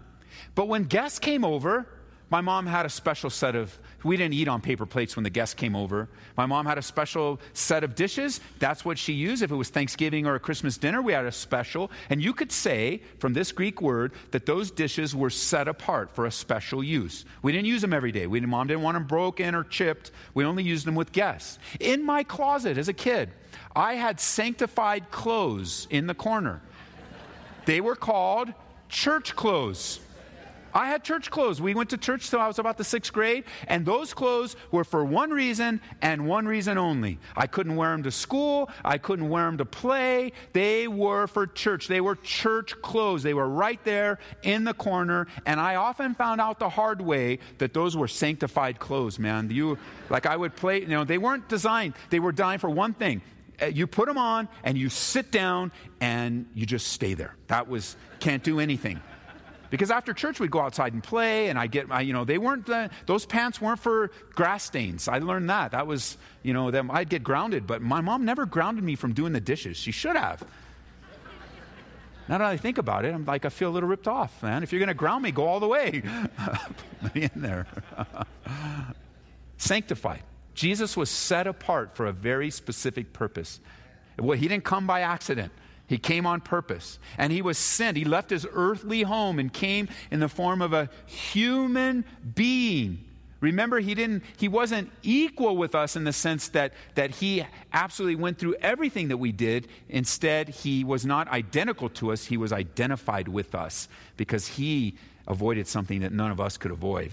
But 0.54 0.68
when 0.68 0.84
guests 0.84 1.18
came 1.18 1.46
over, 1.46 1.88
my 2.32 2.40
mom 2.40 2.66
had 2.66 2.86
a 2.86 2.90
special 2.90 3.30
set 3.30 3.56
of, 3.56 3.78
we 4.04 4.16
didn't 4.16 4.34
eat 4.34 4.48
on 4.48 4.62
paper 4.62 4.86
plates 4.86 5.18
when 5.18 5.24
the 5.24 5.30
guests 5.30 5.54
came 5.54 5.76
over. 5.76 6.08
My 6.38 6.46
mom 6.46 6.66
had 6.66 6.78
a 6.78 6.82
special 6.82 7.42
set 7.52 7.84
of 7.84 7.94
dishes. 7.94 8.40
That's 8.58 8.86
what 8.86 8.98
she 8.98 9.12
used. 9.12 9.44
If 9.44 9.52
it 9.52 9.56
was 9.56 9.68
Thanksgiving 9.68 10.26
or 10.26 10.36
a 10.36 10.40
Christmas 10.40 10.78
dinner, 10.78 11.02
we 11.02 11.12
had 11.12 11.26
a 11.26 11.32
special. 11.32 11.92
And 12.10 12.24
you 12.24 12.34
could 12.34 12.54
say 12.54 13.02
from 13.20 13.34
this 13.34 13.52
Greek 13.52 13.82
word 13.82 14.14
that 14.32 14.46
those 14.46 14.72
dishes 14.72 15.14
were 15.14 15.30
set 15.30 15.68
apart 15.68 16.10
for 16.10 16.26
a 16.26 16.32
special 16.32 16.82
use. 16.82 17.26
We 17.42 17.52
didn't 17.52 17.68
use 17.68 17.82
them 17.82 17.92
every 17.92 18.14
day. 18.14 18.28
We, 18.28 18.40
mom 18.40 18.68
didn't 18.68 18.84
want 18.84 18.96
them 18.96 19.08
broken 19.08 19.54
or 19.54 19.66
chipped. 19.66 20.12
We 20.34 20.46
only 20.46 20.64
used 20.64 20.88
them 20.88 20.96
with 20.96 21.12
guests. 21.12 21.60
In 21.82 22.02
my 22.06 22.24
closet 22.24 22.78
as 22.78 22.88
a 22.88 22.94
kid, 22.94 23.30
I 23.76 23.96
had 23.96 24.22
sanctified 24.22 25.12
clothes 25.12 25.86
in 25.90 26.08
the 26.08 26.16
corner. 26.16 26.62
They 27.66 27.82
were 27.82 27.96
called 27.96 28.54
church 28.88 29.36
clothes. 29.36 30.00
I 30.74 30.88
had 30.88 31.04
church 31.04 31.30
clothes. 31.30 31.62
We 31.62 31.74
went 31.74 31.90
to 31.92 31.98
church 31.98 32.30
till 32.30 32.40
I 32.40 32.48
was 32.48 32.60
about 32.60 32.78
the 32.78 32.84
sixth 32.84 33.14
grade, 33.14 33.44
and 33.68 33.86
those 33.86 34.14
clothes 34.14 34.56
were 34.72 34.84
for 34.84 35.04
one 35.04 35.32
reason 35.32 35.82
and 36.02 36.28
one 36.28 36.46
reason 36.46 36.78
only. 36.78 37.20
I 37.36 37.48
couldn't 37.48 37.76
wear 37.76 37.92
them 37.92 38.04
to 38.04 38.12
school, 38.12 38.70
I 38.84 38.98
couldn't 38.98 39.30
wear 39.30 39.46
them 39.46 39.58
to 39.58 39.66
play. 39.66 40.34
They 40.54 40.88
were 40.88 41.28
for 41.28 41.48
church. 41.48 41.88
They 41.88 42.02
were 42.02 42.16
church 42.16 42.82
clothes. 42.82 43.24
They 43.24 43.34
were 43.34 43.48
right 43.48 43.84
there 43.84 44.20
in 44.44 44.64
the 44.64 44.74
corner, 44.74 45.28
and 45.46 45.60
I 45.60 45.76
often 45.76 46.16
found 46.16 46.42
out 46.42 46.60
the 46.60 46.70
hard 46.70 47.02
way 47.02 47.40
that 47.58 47.74
those 47.74 47.96
were 47.98 48.08
sanctified 48.08 48.80
clothes, 48.80 49.20
man. 49.20 49.50
You, 49.50 49.78
like 50.10 50.26
I 50.26 50.36
would 50.36 50.56
play, 50.56 50.82
you 50.82 50.88
know, 50.88 51.04
they 51.04 51.18
weren't 51.18 51.48
designed, 51.50 51.94
they 52.10 52.20
were 52.20 52.32
designed 52.32 52.62
for 52.62 52.70
one 52.70 52.94
thing 52.94 53.22
uh, 53.62 53.68
you 53.68 53.88
put 53.88 54.08
them 54.08 54.18
on 54.18 54.48
and 54.64 54.78
you 54.78 54.90
sit 54.90 55.32
down 55.32 55.72
and 56.00 56.48
you 56.54 56.66
just 56.66 56.88
stay 56.88 57.14
there. 57.14 57.36
That 57.48 57.68
was, 57.68 57.96
can't 58.20 58.44
do 58.44 58.60
anything. 58.60 59.02
Because 59.72 59.90
after 59.90 60.14
church, 60.14 60.40
we'd 60.42 60.52
go 60.52 60.60
outside 60.60 60.94
and 60.94 61.02
play, 61.02 61.48
and 61.48 61.58
I 61.58 61.66
get, 61.68 61.90
I, 61.90 62.02
you 62.02 62.12
know, 62.12 62.26
they 62.26 62.38
weren't, 62.38 62.70
uh, 62.70 62.90
those 63.06 63.26
pants 63.26 63.62
weren't 63.62 63.80
for 63.80 64.12
grass 64.36 64.66
stains. 64.66 65.08
I 65.08 65.20
learned 65.20 65.50
that. 65.50 65.72
That 65.72 65.88
was, 65.88 66.18
you 66.44 66.54
know, 66.54 66.72
them, 66.72 66.92
I'd 66.92 67.08
get 67.08 67.24
grounded, 67.24 67.66
but 67.66 67.82
my 67.82 68.02
mom 68.02 68.26
never 68.26 68.46
grounded 68.46 68.84
me 68.84 68.96
from 68.96 69.14
doing 69.14 69.32
the 69.32 69.40
dishes. 69.40 69.78
She 69.78 69.94
should 69.94 70.18
have. 70.18 70.44
now 72.28 72.38
that 72.40 72.42
I 72.42 72.58
think 72.58 72.80
about 72.80 73.06
it, 73.06 73.14
I'm 73.14 73.24
like, 73.24 73.46
I 73.46 73.50
feel 73.50 73.70
a 73.70 73.72
little 73.72 73.88
ripped 73.88 74.10
off, 74.10 74.44
man. 74.44 74.62
If 74.62 74.74
you're 74.74 74.80
going 74.80 74.90
to 74.90 74.94
ground 74.94 75.24
me, 75.24 75.32
go 75.32 75.48
all 75.48 75.62
the 75.62 75.70
way. 75.70 76.04
Put 77.02 77.16
me 77.16 77.30
in 77.34 77.42
there. 77.42 77.66
Sanctified. 79.58 80.24
Jesus 80.54 80.98
was 80.98 81.10
set 81.10 81.48
apart 81.48 81.96
for 81.96 82.08
a 82.08 82.12
very 82.12 82.52
specific 82.52 83.14
purpose. 83.14 83.62
Well, 84.20 84.38
he 84.38 84.50
didn't 84.50 84.66
come 84.66 84.86
by 84.86 85.00
accident. 85.00 85.54
He 85.92 85.98
came 85.98 86.26
on 86.26 86.40
purpose. 86.42 87.00
And 87.18 87.34
he 87.34 87.42
was 87.42 87.58
sent. 87.58 87.98
He 87.98 88.06
left 88.06 88.30
his 88.30 88.48
earthly 88.52 89.04
home 89.04 89.40
and 89.40 89.52
came 89.52 89.90
in 90.10 90.22
the 90.22 90.30
form 90.30 90.62
of 90.62 90.74
a 90.74 90.90
human 91.06 92.06
being 92.34 93.06
Remember, 93.42 93.80
he 93.80 93.96
didn't 93.96 94.24
he 94.38 94.48
wasn't 94.48 94.92
equal 95.02 95.58
with 95.58 95.74
us 95.74 95.96
in 95.96 96.04
the 96.04 96.14
sense 96.14 96.50
that, 96.50 96.74
that 96.94 97.10
he 97.10 97.44
absolutely 97.74 98.16
went 98.16 98.38
through 98.38 98.56
everything 98.62 99.08
that 99.08 99.18
we 99.18 99.32
did. 99.32 99.68
Instead, 99.90 100.48
he 100.48 100.84
was 100.84 101.06
not 101.06 101.28
identical 101.28 101.90
to 101.90 102.12
us, 102.12 102.24
he 102.24 102.38
was 102.38 102.54
identified 102.54 103.28
with 103.28 103.56
us 103.56 103.90
because 104.16 104.48
he 104.48 104.96
avoided 105.28 105.68
something 105.68 106.02
that 106.02 106.14
none 106.14 106.30
of 106.30 106.40
us 106.40 106.56
could 106.56 106.72
avoid. 106.72 107.12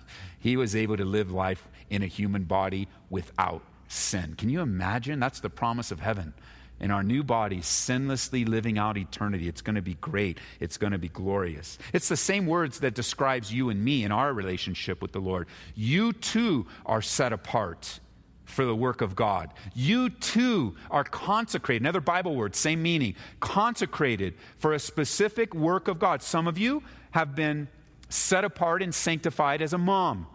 he 0.38 0.56
was 0.56 0.76
able 0.76 0.98
to 0.98 1.04
live 1.04 1.32
life 1.32 1.66
in 1.88 2.02
a 2.02 2.06
human 2.06 2.44
body 2.44 2.86
without 3.08 3.62
sin. 3.88 4.34
Can 4.36 4.50
you 4.50 4.60
imagine? 4.60 5.18
That's 5.18 5.40
the 5.40 5.50
promise 5.50 5.90
of 5.90 6.00
heaven 6.00 6.34
in 6.80 6.90
our 6.90 7.02
new 7.02 7.22
bodies, 7.22 7.66
sinlessly 7.66 8.48
living 8.48 8.78
out 8.78 8.96
eternity. 8.96 9.48
It's 9.48 9.60
going 9.60 9.76
to 9.76 9.82
be 9.82 9.94
great. 9.94 10.38
It's 10.60 10.78
going 10.78 10.92
to 10.92 10.98
be 10.98 11.08
glorious. 11.08 11.78
It's 11.92 12.08
the 12.08 12.16
same 12.16 12.46
words 12.46 12.80
that 12.80 12.94
describes 12.94 13.52
you 13.52 13.70
and 13.70 13.84
me 13.84 14.04
in 14.04 14.12
our 14.12 14.32
relationship 14.32 15.02
with 15.02 15.12
the 15.12 15.20
Lord. 15.20 15.46
You 15.74 16.12
too 16.12 16.66
are 16.86 17.02
set 17.02 17.32
apart 17.32 18.00
for 18.44 18.64
the 18.64 18.74
work 18.74 19.00
of 19.00 19.14
God. 19.14 19.52
You 19.74 20.10
too 20.10 20.74
are 20.90 21.04
consecrated. 21.04 21.82
Another 21.82 22.00
Bible 22.00 22.34
word, 22.34 22.56
same 22.56 22.82
meaning. 22.82 23.14
Consecrated 23.38 24.34
for 24.58 24.72
a 24.72 24.78
specific 24.78 25.54
work 25.54 25.88
of 25.88 25.98
God. 25.98 26.22
Some 26.22 26.48
of 26.48 26.58
you 26.58 26.82
have 27.12 27.34
been 27.34 27.68
set 28.08 28.44
apart 28.44 28.82
and 28.82 28.94
sanctified 28.94 29.62
as 29.62 29.72
a 29.72 29.78
mom. 29.78 30.26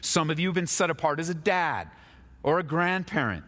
Some 0.00 0.30
of 0.30 0.40
you 0.40 0.48
have 0.48 0.54
been 0.54 0.66
set 0.66 0.90
apart 0.90 1.20
as 1.20 1.28
a 1.28 1.34
dad 1.34 1.88
or 2.42 2.58
a 2.58 2.62
grandparent. 2.62 3.44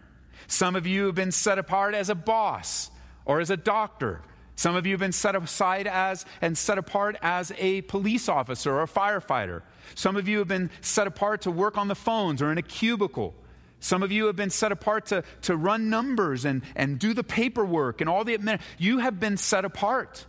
Some 0.46 0.76
of 0.76 0.86
you 0.86 1.06
have 1.06 1.14
been 1.14 1.32
set 1.32 1.58
apart 1.58 1.94
as 1.94 2.08
a 2.08 2.14
boss 2.14 2.90
or 3.24 3.40
as 3.40 3.50
a 3.50 3.56
doctor. 3.56 4.22
Some 4.56 4.76
of 4.76 4.86
you 4.86 4.92
have 4.92 5.00
been 5.00 5.12
set 5.12 5.34
aside 5.34 5.86
as 5.86 6.24
and 6.40 6.56
set 6.56 6.78
apart 6.78 7.16
as 7.22 7.52
a 7.58 7.82
police 7.82 8.28
officer 8.28 8.72
or 8.72 8.82
a 8.82 8.88
firefighter. 8.88 9.62
Some 9.94 10.16
of 10.16 10.28
you 10.28 10.38
have 10.38 10.48
been 10.48 10.70
set 10.80 11.06
apart 11.06 11.42
to 11.42 11.50
work 11.50 11.76
on 11.76 11.88
the 11.88 11.94
phones 11.94 12.40
or 12.40 12.52
in 12.52 12.58
a 12.58 12.62
cubicle. 12.62 13.34
Some 13.80 14.02
of 14.02 14.12
you 14.12 14.26
have 14.26 14.36
been 14.36 14.50
set 14.50 14.72
apart 14.72 15.06
to, 15.06 15.24
to 15.42 15.56
run 15.56 15.90
numbers 15.90 16.44
and, 16.44 16.62
and 16.74 16.98
do 16.98 17.12
the 17.12 17.24
paperwork 17.24 18.00
and 18.00 18.08
all 18.08 18.24
the. 18.24 18.38
admin. 18.38 18.60
You 18.78 18.98
have 18.98 19.20
been 19.20 19.36
set 19.36 19.64
apart. 19.64 20.24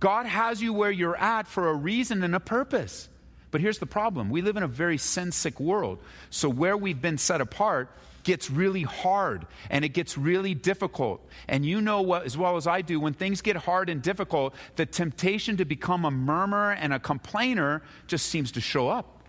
God 0.00 0.26
has 0.26 0.60
you 0.60 0.72
where 0.72 0.90
you're 0.90 1.16
at 1.16 1.46
for 1.46 1.68
a 1.68 1.74
reason 1.74 2.22
and 2.22 2.34
a 2.34 2.40
purpose. 2.40 3.08
But 3.50 3.60
here's 3.60 3.78
the 3.78 3.86
problem 3.86 4.30
we 4.30 4.42
live 4.42 4.56
in 4.56 4.62
a 4.62 4.68
very 4.68 4.98
sin 4.98 5.32
sick 5.32 5.58
world. 5.58 6.00
So, 6.30 6.48
where 6.48 6.76
we've 6.76 7.00
been 7.00 7.18
set 7.18 7.40
apart, 7.40 7.90
gets 8.28 8.50
really 8.50 8.82
hard 8.82 9.46
and 9.70 9.86
it 9.86 9.94
gets 9.94 10.18
really 10.18 10.52
difficult. 10.52 11.26
And 11.48 11.64
you 11.64 11.80
know 11.80 12.02
what, 12.02 12.26
as 12.26 12.36
well 12.36 12.58
as 12.58 12.66
I 12.66 12.82
do, 12.82 13.00
when 13.00 13.14
things 13.14 13.40
get 13.40 13.56
hard 13.56 13.88
and 13.88 14.02
difficult, 14.02 14.54
the 14.76 14.84
temptation 14.84 15.56
to 15.56 15.64
become 15.64 16.04
a 16.04 16.10
murmurer 16.10 16.72
and 16.72 16.92
a 16.92 16.98
complainer 16.98 17.82
just 18.06 18.26
seems 18.26 18.52
to 18.52 18.60
show 18.60 18.86
up. 18.86 19.22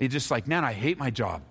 You're 0.00 0.08
just 0.08 0.32
like, 0.32 0.48
man, 0.48 0.64
I 0.64 0.72
hate 0.72 0.98
my 0.98 1.10
job. 1.10 1.42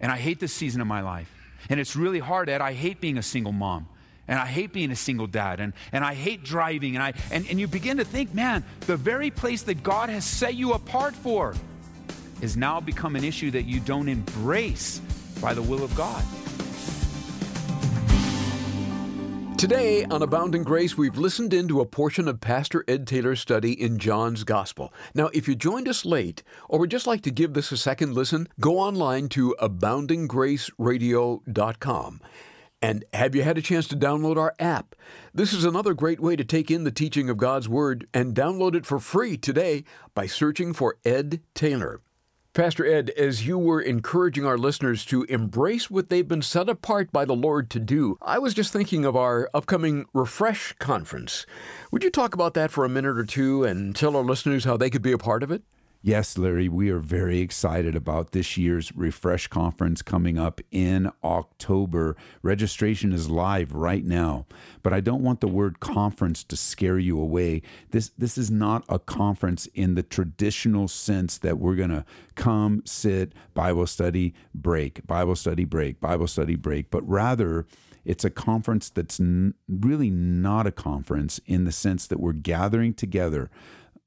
And 0.00 0.12
I 0.12 0.18
hate 0.18 0.38
this 0.38 0.52
season 0.52 0.82
of 0.82 0.86
my 0.86 1.00
life. 1.00 1.32
And 1.70 1.80
it's 1.80 1.96
really 1.96 2.18
hard, 2.18 2.50
Ed. 2.50 2.60
I 2.60 2.74
hate 2.74 3.00
being 3.00 3.16
a 3.16 3.22
single 3.22 3.52
mom. 3.52 3.88
And 4.28 4.38
I 4.38 4.44
hate 4.44 4.74
being 4.74 4.90
a 4.90 4.96
single 4.96 5.26
dad. 5.26 5.60
And, 5.60 5.72
and 5.92 6.04
I 6.04 6.12
hate 6.12 6.44
driving. 6.44 6.94
And, 6.94 7.02
I, 7.02 7.14
and, 7.30 7.46
and 7.48 7.58
you 7.58 7.66
begin 7.68 7.96
to 7.96 8.04
think, 8.04 8.34
man, 8.34 8.64
the 8.80 8.98
very 8.98 9.30
place 9.30 9.62
that 9.62 9.82
God 9.82 10.10
has 10.10 10.26
set 10.26 10.54
you 10.54 10.74
apart 10.74 11.14
for 11.14 11.54
is 12.42 12.54
now 12.54 12.80
become 12.80 13.16
an 13.16 13.24
issue 13.24 13.50
that 13.52 13.62
you 13.62 13.80
don't 13.80 14.10
embrace 14.10 15.00
by 15.40 15.54
the 15.54 15.62
will 15.62 15.82
of 15.82 15.94
God. 15.94 16.22
Today 19.58 20.04
on 20.04 20.22
Abounding 20.22 20.62
Grace, 20.62 20.96
we've 20.96 21.18
listened 21.18 21.52
into 21.52 21.80
a 21.80 21.84
portion 21.84 22.28
of 22.28 22.40
Pastor 22.40 22.84
Ed 22.86 23.08
Taylor's 23.08 23.40
study 23.40 23.72
in 23.72 23.98
John's 23.98 24.44
Gospel. 24.44 24.92
Now, 25.14 25.30
if 25.34 25.48
you 25.48 25.56
joined 25.56 25.88
us 25.88 26.04
late 26.04 26.44
or 26.68 26.78
would 26.78 26.92
just 26.92 27.08
like 27.08 27.22
to 27.22 27.32
give 27.32 27.54
this 27.54 27.72
a 27.72 27.76
second 27.76 28.14
listen, 28.14 28.48
go 28.60 28.78
online 28.78 29.28
to 29.30 29.56
aboundinggraceradio.com. 29.60 32.20
And 32.80 33.04
have 33.12 33.34
you 33.34 33.42
had 33.42 33.58
a 33.58 33.62
chance 33.62 33.88
to 33.88 33.96
download 33.96 34.36
our 34.36 34.54
app? 34.60 34.94
This 35.34 35.52
is 35.52 35.64
another 35.64 35.92
great 35.92 36.20
way 36.20 36.36
to 36.36 36.44
take 36.44 36.70
in 36.70 36.84
the 36.84 36.92
teaching 36.92 37.28
of 37.28 37.36
God's 37.36 37.68
Word 37.68 38.06
and 38.14 38.36
download 38.36 38.76
it 38.76 38.86
for 38.86 39.00
free 39.00 39.36
today 39.36 39.82
by 40.14 40.26
searching 40.26 40.72
for 40.72 40.98
Ed 41.04 41.40
Taylor. 41.54 42.00
Pastor 42.58 42.84
Ed, 42.84 43.10
as 43.10 43.46
you 43.46 43.56
were 43.56 43.80
encouraging 43.80 44.44
our 44.44 44.58
listeners 44.58 45.04
to 45.04 45.22
embrace 45.28 45.92
what 45.92 46.08
they've 46.08 46.26
been 46.26 46.42
set 46.42 46.68
apart 46.68 47.12
by 47.12 47.24
the 47.24 47.36
Lord 47.36 47.70
to 47.70 47.78
do, 47.78 48.18
I 48.20 48.40
was 48.40 48.52
just 48.52 48.72
thinking 48.72 49.04
of 49.04 49.14
our 49.14 49.48
upcoming 49.54 50.06
Refresh 50.12 50.72
conference. 50.80 51.46
Would 51.92 52.02
you 52.02 52.10
talk 52.10 52.34
about 52.34 52.54
that 52.54 52.72
for 52.72 52.84
a 52.84 52.88
minute 52.88 53.16
or 53.16 53.24
two 53.24 53.62
and 53.62 53.94
tell 53.94 54.16
our 54.16 54.24
listeners 54.24 54.64
how 54.64 54.76
they 54.76 54.90
could 54.90 55.02
be 55.02 55.12
a 55.12 55.18
part 55.18 55.44
of 55.44 55.52
it? 55.52 55.62
Yes, 56.00 56.38
Larry, 56.38 56.68
we 56.68 56.90
are 56.90 57.00
very 57.00 57.40
excited 57.40 57.96
about 57.96 58.30
this 58.30 58.56
year's 58.56 58.94
Refresh 58.94 59.48
Conference 59.48 60.00
coming 60.00 60.38
up 60.38 60.60
in 60.70 61.10
October. 61.24 62.16
Registration 62.40 63.12
is 63.12 63.28
live 63.28 63.72
right 63.72 64.04
now, 64.04 64.46
but 64.84 64.94
I 64.94 65.00
don't 65.00 65.24
want 65.24 65.40
the 65.40 65.48
word 65.48 65.80
conference 65.80 66.44
to 66.44 66.56
scare 66.56 67.00
you 67.00 67.20
away. 67.20 67.62
This 67.90 68.10
this 68.16 68.38
is 68.38 68.48
not 68.48 68.84
a 68.88 69.00
conference 69.00 69.66
in 69.74 69.96
the 69.96 70.04
traditional 70.04 70.86
sense 70.86 71.36
that 71.38 71.58
we're 71.58 71.74
going 71.74 71.90
to 71.90 72.04
come, 72.36 72.82
sit, 72.84 73.32
Bible 73.52 73.88
study, 73.88 74.34
break, 74.54 75.04
Bible 75.04 75.34
study, 75.34 75.64
break, 75.64 76.00
Bible 76.00 76.28
study, 76.28 76.54
break, 76.54 76.92
but 76.92 77.06
rather 77.08 77.66
it's 78.04 78.24
a 78.24 78.30
conference 78.30 78.88
that's 78.88 79.18
n- 79.18 79.54
really 79.68 80.10
not 80.10 80.64
a 80.64 80.72
conference 80.72 81.40
in 81.44 81.64
the 81.64 81.72
sense 81.72 82.06
that 82.06 82.20
we're 82.20 82.32
gathering 82.32 82.94
together 82.94 83.50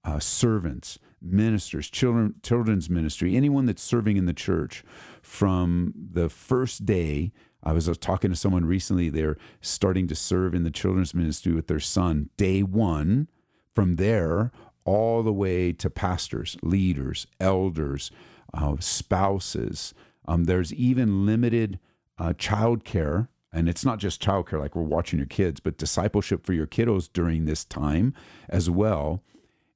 uh, 0.03 0.19
servants, 0.19 0.99
ministers, 1.21 1.89
children, 1.89 2.35
children's 2.43 2.89
ministry, 2.89 3.35
anyone 3.35 3.65
that's 3.65 3.83
serving 3.83 4.17
in 4.17 4.25
the 4.25 4.33
church 4.33 4.83
from 5.21 5.93
the 5.95 6.29
first 6.29 6.85
day. 6.85 7.31
I 7.63 7.73
was 7.73 7.89
talking 7.99 8.31
to 8.31 8.35
someone 8.35 8.65
recently, 8.65 9.09
they're 9.09 9.37
starting 9.61 10.07
to 10.07 10.15
serve 10.15 10.55
in 10.55 10.63
the 10.63 10.71
children's 10.71 11.13
ministry 11.13 11.53
with 11.53 11.67
their 11.67 11.79
son 11.79 12.29
day 12.37 12.63
one. 12.63 13.27
From 13.73 13.95
there, 13.95 14.51
all 14.83 15.23
the 15.23 15.31
way 15.31 15.71
to 15.71 15.89
pastors, 15.89 16.57
leaders, 16.61 17.25
elders, 17.39 18.11
uh, 18.53 18.75
spouses. 18.79 19.93
Um, 20.27 20.43
there's 20.43 20.73
even 20.73 21.25
limited 21.25 21.79
uh, 22.17 22.33
childcare 22.33 23.29
and 23.53 23.67
it's 23.67 23.83
not 23.83 23.99
just 23.99 24.23
childcare 24.23 24.59
like 24.59 24.75
we're 24.75 24.83
watching 24.83 25.19
your 25.19 25.27
kids, 25.27 25.59
but 25.59 25.77
discipleship 25.77 26.45
for 26.45 26.53
your 26.53 26.67
kiddos 26.67 27.09
during 27.11 27.45
this 27.45 27.65
time 27.65 28.13
as 28.47 28.69
well. 28.69 29.23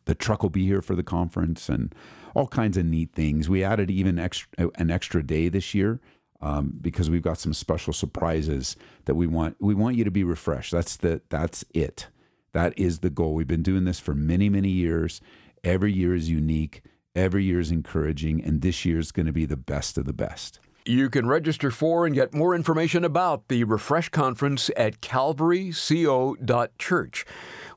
the 0.04 0.14
truck 0.14 0.42
will 0.42 0.50
be 0.50 0.66
here 0.66 0.82
for 0.82 0.94
the 0.94 1.02
conference 1.02 1.68
and 1.68 1.94
all 2.34 2.46
kinds 2.46 2.76
of 2.76 2.84
neat 2.84 3.12
things. 3.12 3.48
We 3.48 3.64
added 3.64 3.90
even 3.90 4.18
extra, 4.18 4.70
an 4.76 4.90
extra 4.90 5.22
day 5.22 5.48
this 5.48 5.74
year. 5.74 6.00
Um, 6.40 6.74
because 6.78 7.08
we've 7.08 7.22
got 7.22 7.38
some 7.38 7.54
special 7.54 7.94
surprises 7.94 8.76
that 9.06 9.14
we 9.14 9.26
want 9.26 9.56
we 9.60 9.72
want 9.72 9.96
you 9.96 10.04
to 10.04 10.10
be 10.10 10.24
refreshed. 10.24 10.72
That's 10.72 10.94
the 10.98 11.22
that's 11.30 11.64
it. 11.72 12.08
That 12.54 12.72
is 12.78 13.00
the 13.00 13.10
goal. 13.10 13.34
We've 13.34 13.46
been 13.46 13.62
doing 13.62 13.84
this 13.84 14.00
for 14.00 14.14
many, 14.14 14.48
many 14.48 14.70
years. 14.70 15.20
Every 15.62 15.92
year 15.92 16.14
is 16.14 16.30
unique, 16.30 16.82
every 17.14 17.44
year 17.44 17.60
is 17.60 17.70
encouraging, 17.70 18.42
and 18.42 18.62
this 18.62 18.84
year 18.84 18.98
is 18.98 19.12
going 19.12 19.26
to 19.26 19.32
be 19.32 19.44
the 19.44 19.56
best 19.56 19.98
of 19.98 20.04
the 20.04 20.12
best. 20.12 20.60
You 20.86 21.10
can 21.10 21.26
register 21.26 21.70
for 21.70 22.06
and 22.06 22.14
get 22.14 22.34
more 22.34 22.54
information 22.54 23.04
about 23.04 23.48
the 23.48 23.64
Refresh 23.64 24.10
Conference 24.10 24.70
at 24.76 25.00
calvaryco.church. 25.00 27.24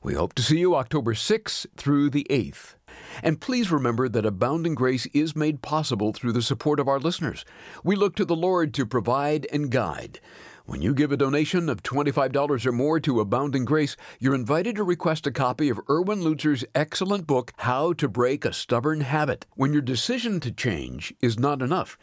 We 0.02 0.14
hope 0.14 0.34
to 0.34 0.42
see 0.42 0.58
you 0.58 0.76
October 0.76 1.14
6th 1.14 1.66
through 1.76 2.10
the 2.10 2.26
8th. 2.28 2.74
And 3.22 3.40
please 3.40 3.72
remember 3.72 4.10
that 4.10 4.26
Abounding 4.26 4.74
Grace 4.74 5.06
is 5.06 5.34
made 5.34 5.62
possible 5.62 6.12
through 6.12 6.32
the 6.32 6.42
support 6.42 6.78
of 6.78 6.86
our 6.86 7.00
listeners. 7.00 7.46
We 7.82 7.96
look 7.96 8.14
to 8.16 8.26
the 8.26 8.36
Lord 8.36 8.74
to 8.74 8.86
provide 8.86 9.46
and 9.52 9.70
guide. 9.70 10.20
When 10.68 10.82
you 10.82 10.92
give 10.92 11.12
a 11.12 11.16
donation 11.16 11.70
of 11.70 11.82
$25 11.82 12.66
or 12.66 12.72
more 12.72 13.00
to 13.00 13.20
Abounding 13.20 13.64
Grace, 13.64 13.96
you're 14.20 14.34
invited 14.34 14.76
to 14.76 14.84
request 14.84 15.26
a 15.26 15.30
copy 15.30 15.70
of 15.70 15.80
Erwin 15.88 16.20
Lutzer's 16.20 16.62
excellent 16.74 17.26
book, 17.26 17.54
How 17.56 17.94
to 17.94 18.06
Break 18.06 18.44
a 18.44 18.52
Stubborn 18.52 19.00
Habit, 19.00 19.46
when 19.54 19.72
your 19.72 19.80
decision 19.80 20.40
to 20.40 20.52
change 20.52 21.14
is 21.22 21.38
not 21.38 21.62
enough. 21.62 21.96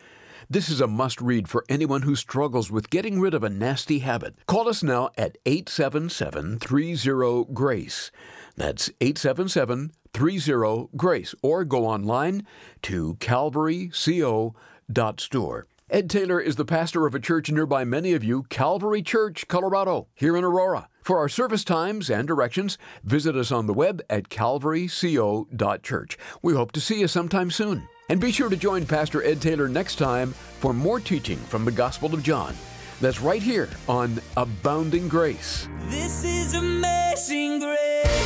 This 0.49 0.67
is 0.67 0.81
a 0.81 0.87
must 0.87 1.21
read 1.21 1.47
for 1.47 1.63
anyone 1.69 2.01
who 2.01 2.15
struggles 2.15 2.71
with 2.71 2.89
getting 2.89 3.19
rid 3.19 3.35
of 3.35 3.43
a 3.43 3.51
nasty 3.51 3.99
habit. 3.99 4.33
Call 4.47 4.67
us 4.67 4.81
now 4.81 5.11
at 5.15 5.37
877 5.45 6.57
30 6.57 7.45
GRACE. 7.53 8.09
That's 8.55 8.89
877 8.99 9.91
30 10.11 10.87
GRACE. 10.97 11.35
Or 11.43 11.65
go 11.65 11.85
online 11.85 12.47
to 12.81 13.13
calvaryco.store. 13.19 15.67
Ed 15.87 16.09
Taylor 16.09 16.39
is 16.41 16.55
the 16.55 16.65
pastor 16.65 17.05
of 17.05 17.13
a 17.13 17.19
church 17.19 17.51
nearby 17.51 17.83
many 17.83 18.13
of 18.13 18.23
you, 18.23 18.41
Calvary 18.49 19.03
Church, 19.03 19.47
Colorado, 19.47 20.07
here 20.15 20.35
in 20.35 20.43
Aurora. 20.43 20.89
For 21.03 21.19
our 21.19 21.29
service 21.29 21.63
times 21.63 22.09
and 22.09 22.27
directions, 22.27 22.79
visit 23.03 23.35
us 23.35 23.51
on 23.51 23.67
the 23.67 23.73
web 23.73 24.01
at 24.09 24.29
calvaryco.church. 24.29 26.17
We 26.41 26.53
hope 26.55 26.71
to 26.71 26.81
see 26.81 27.01
you 27.01 27.07
sometime 27.07 27.51
soon. 27.51 27.87
And 28.09 28.19
be 28.19 28.31
sure 28.31 28.49
to 28.49 28.57
join 28.57 28.87
Pastor 28.87 29.23
Ed 29.23 29.39
Taylor 29.41 29.67
next 29.67 29.97
time 29.97 30.31
for 30.31 30.73
more 30.73 30.99
teaching 30.99 31.37
from 31.37 31.65
the 31.65 31.71
Gospel 31.71 32.15
of 32.15 32.23
John. 32.23 32.55
That's 32.99 33.21
right 33.21 33.43
here 33.43 33.69
on 33.87 34.19
Abounding 34.37 35.07
Grace. 35.07 35.69
This 35.81 36.23
is 36.23 36.55
amazing 36.55 37.59
grace. 37.59 38.25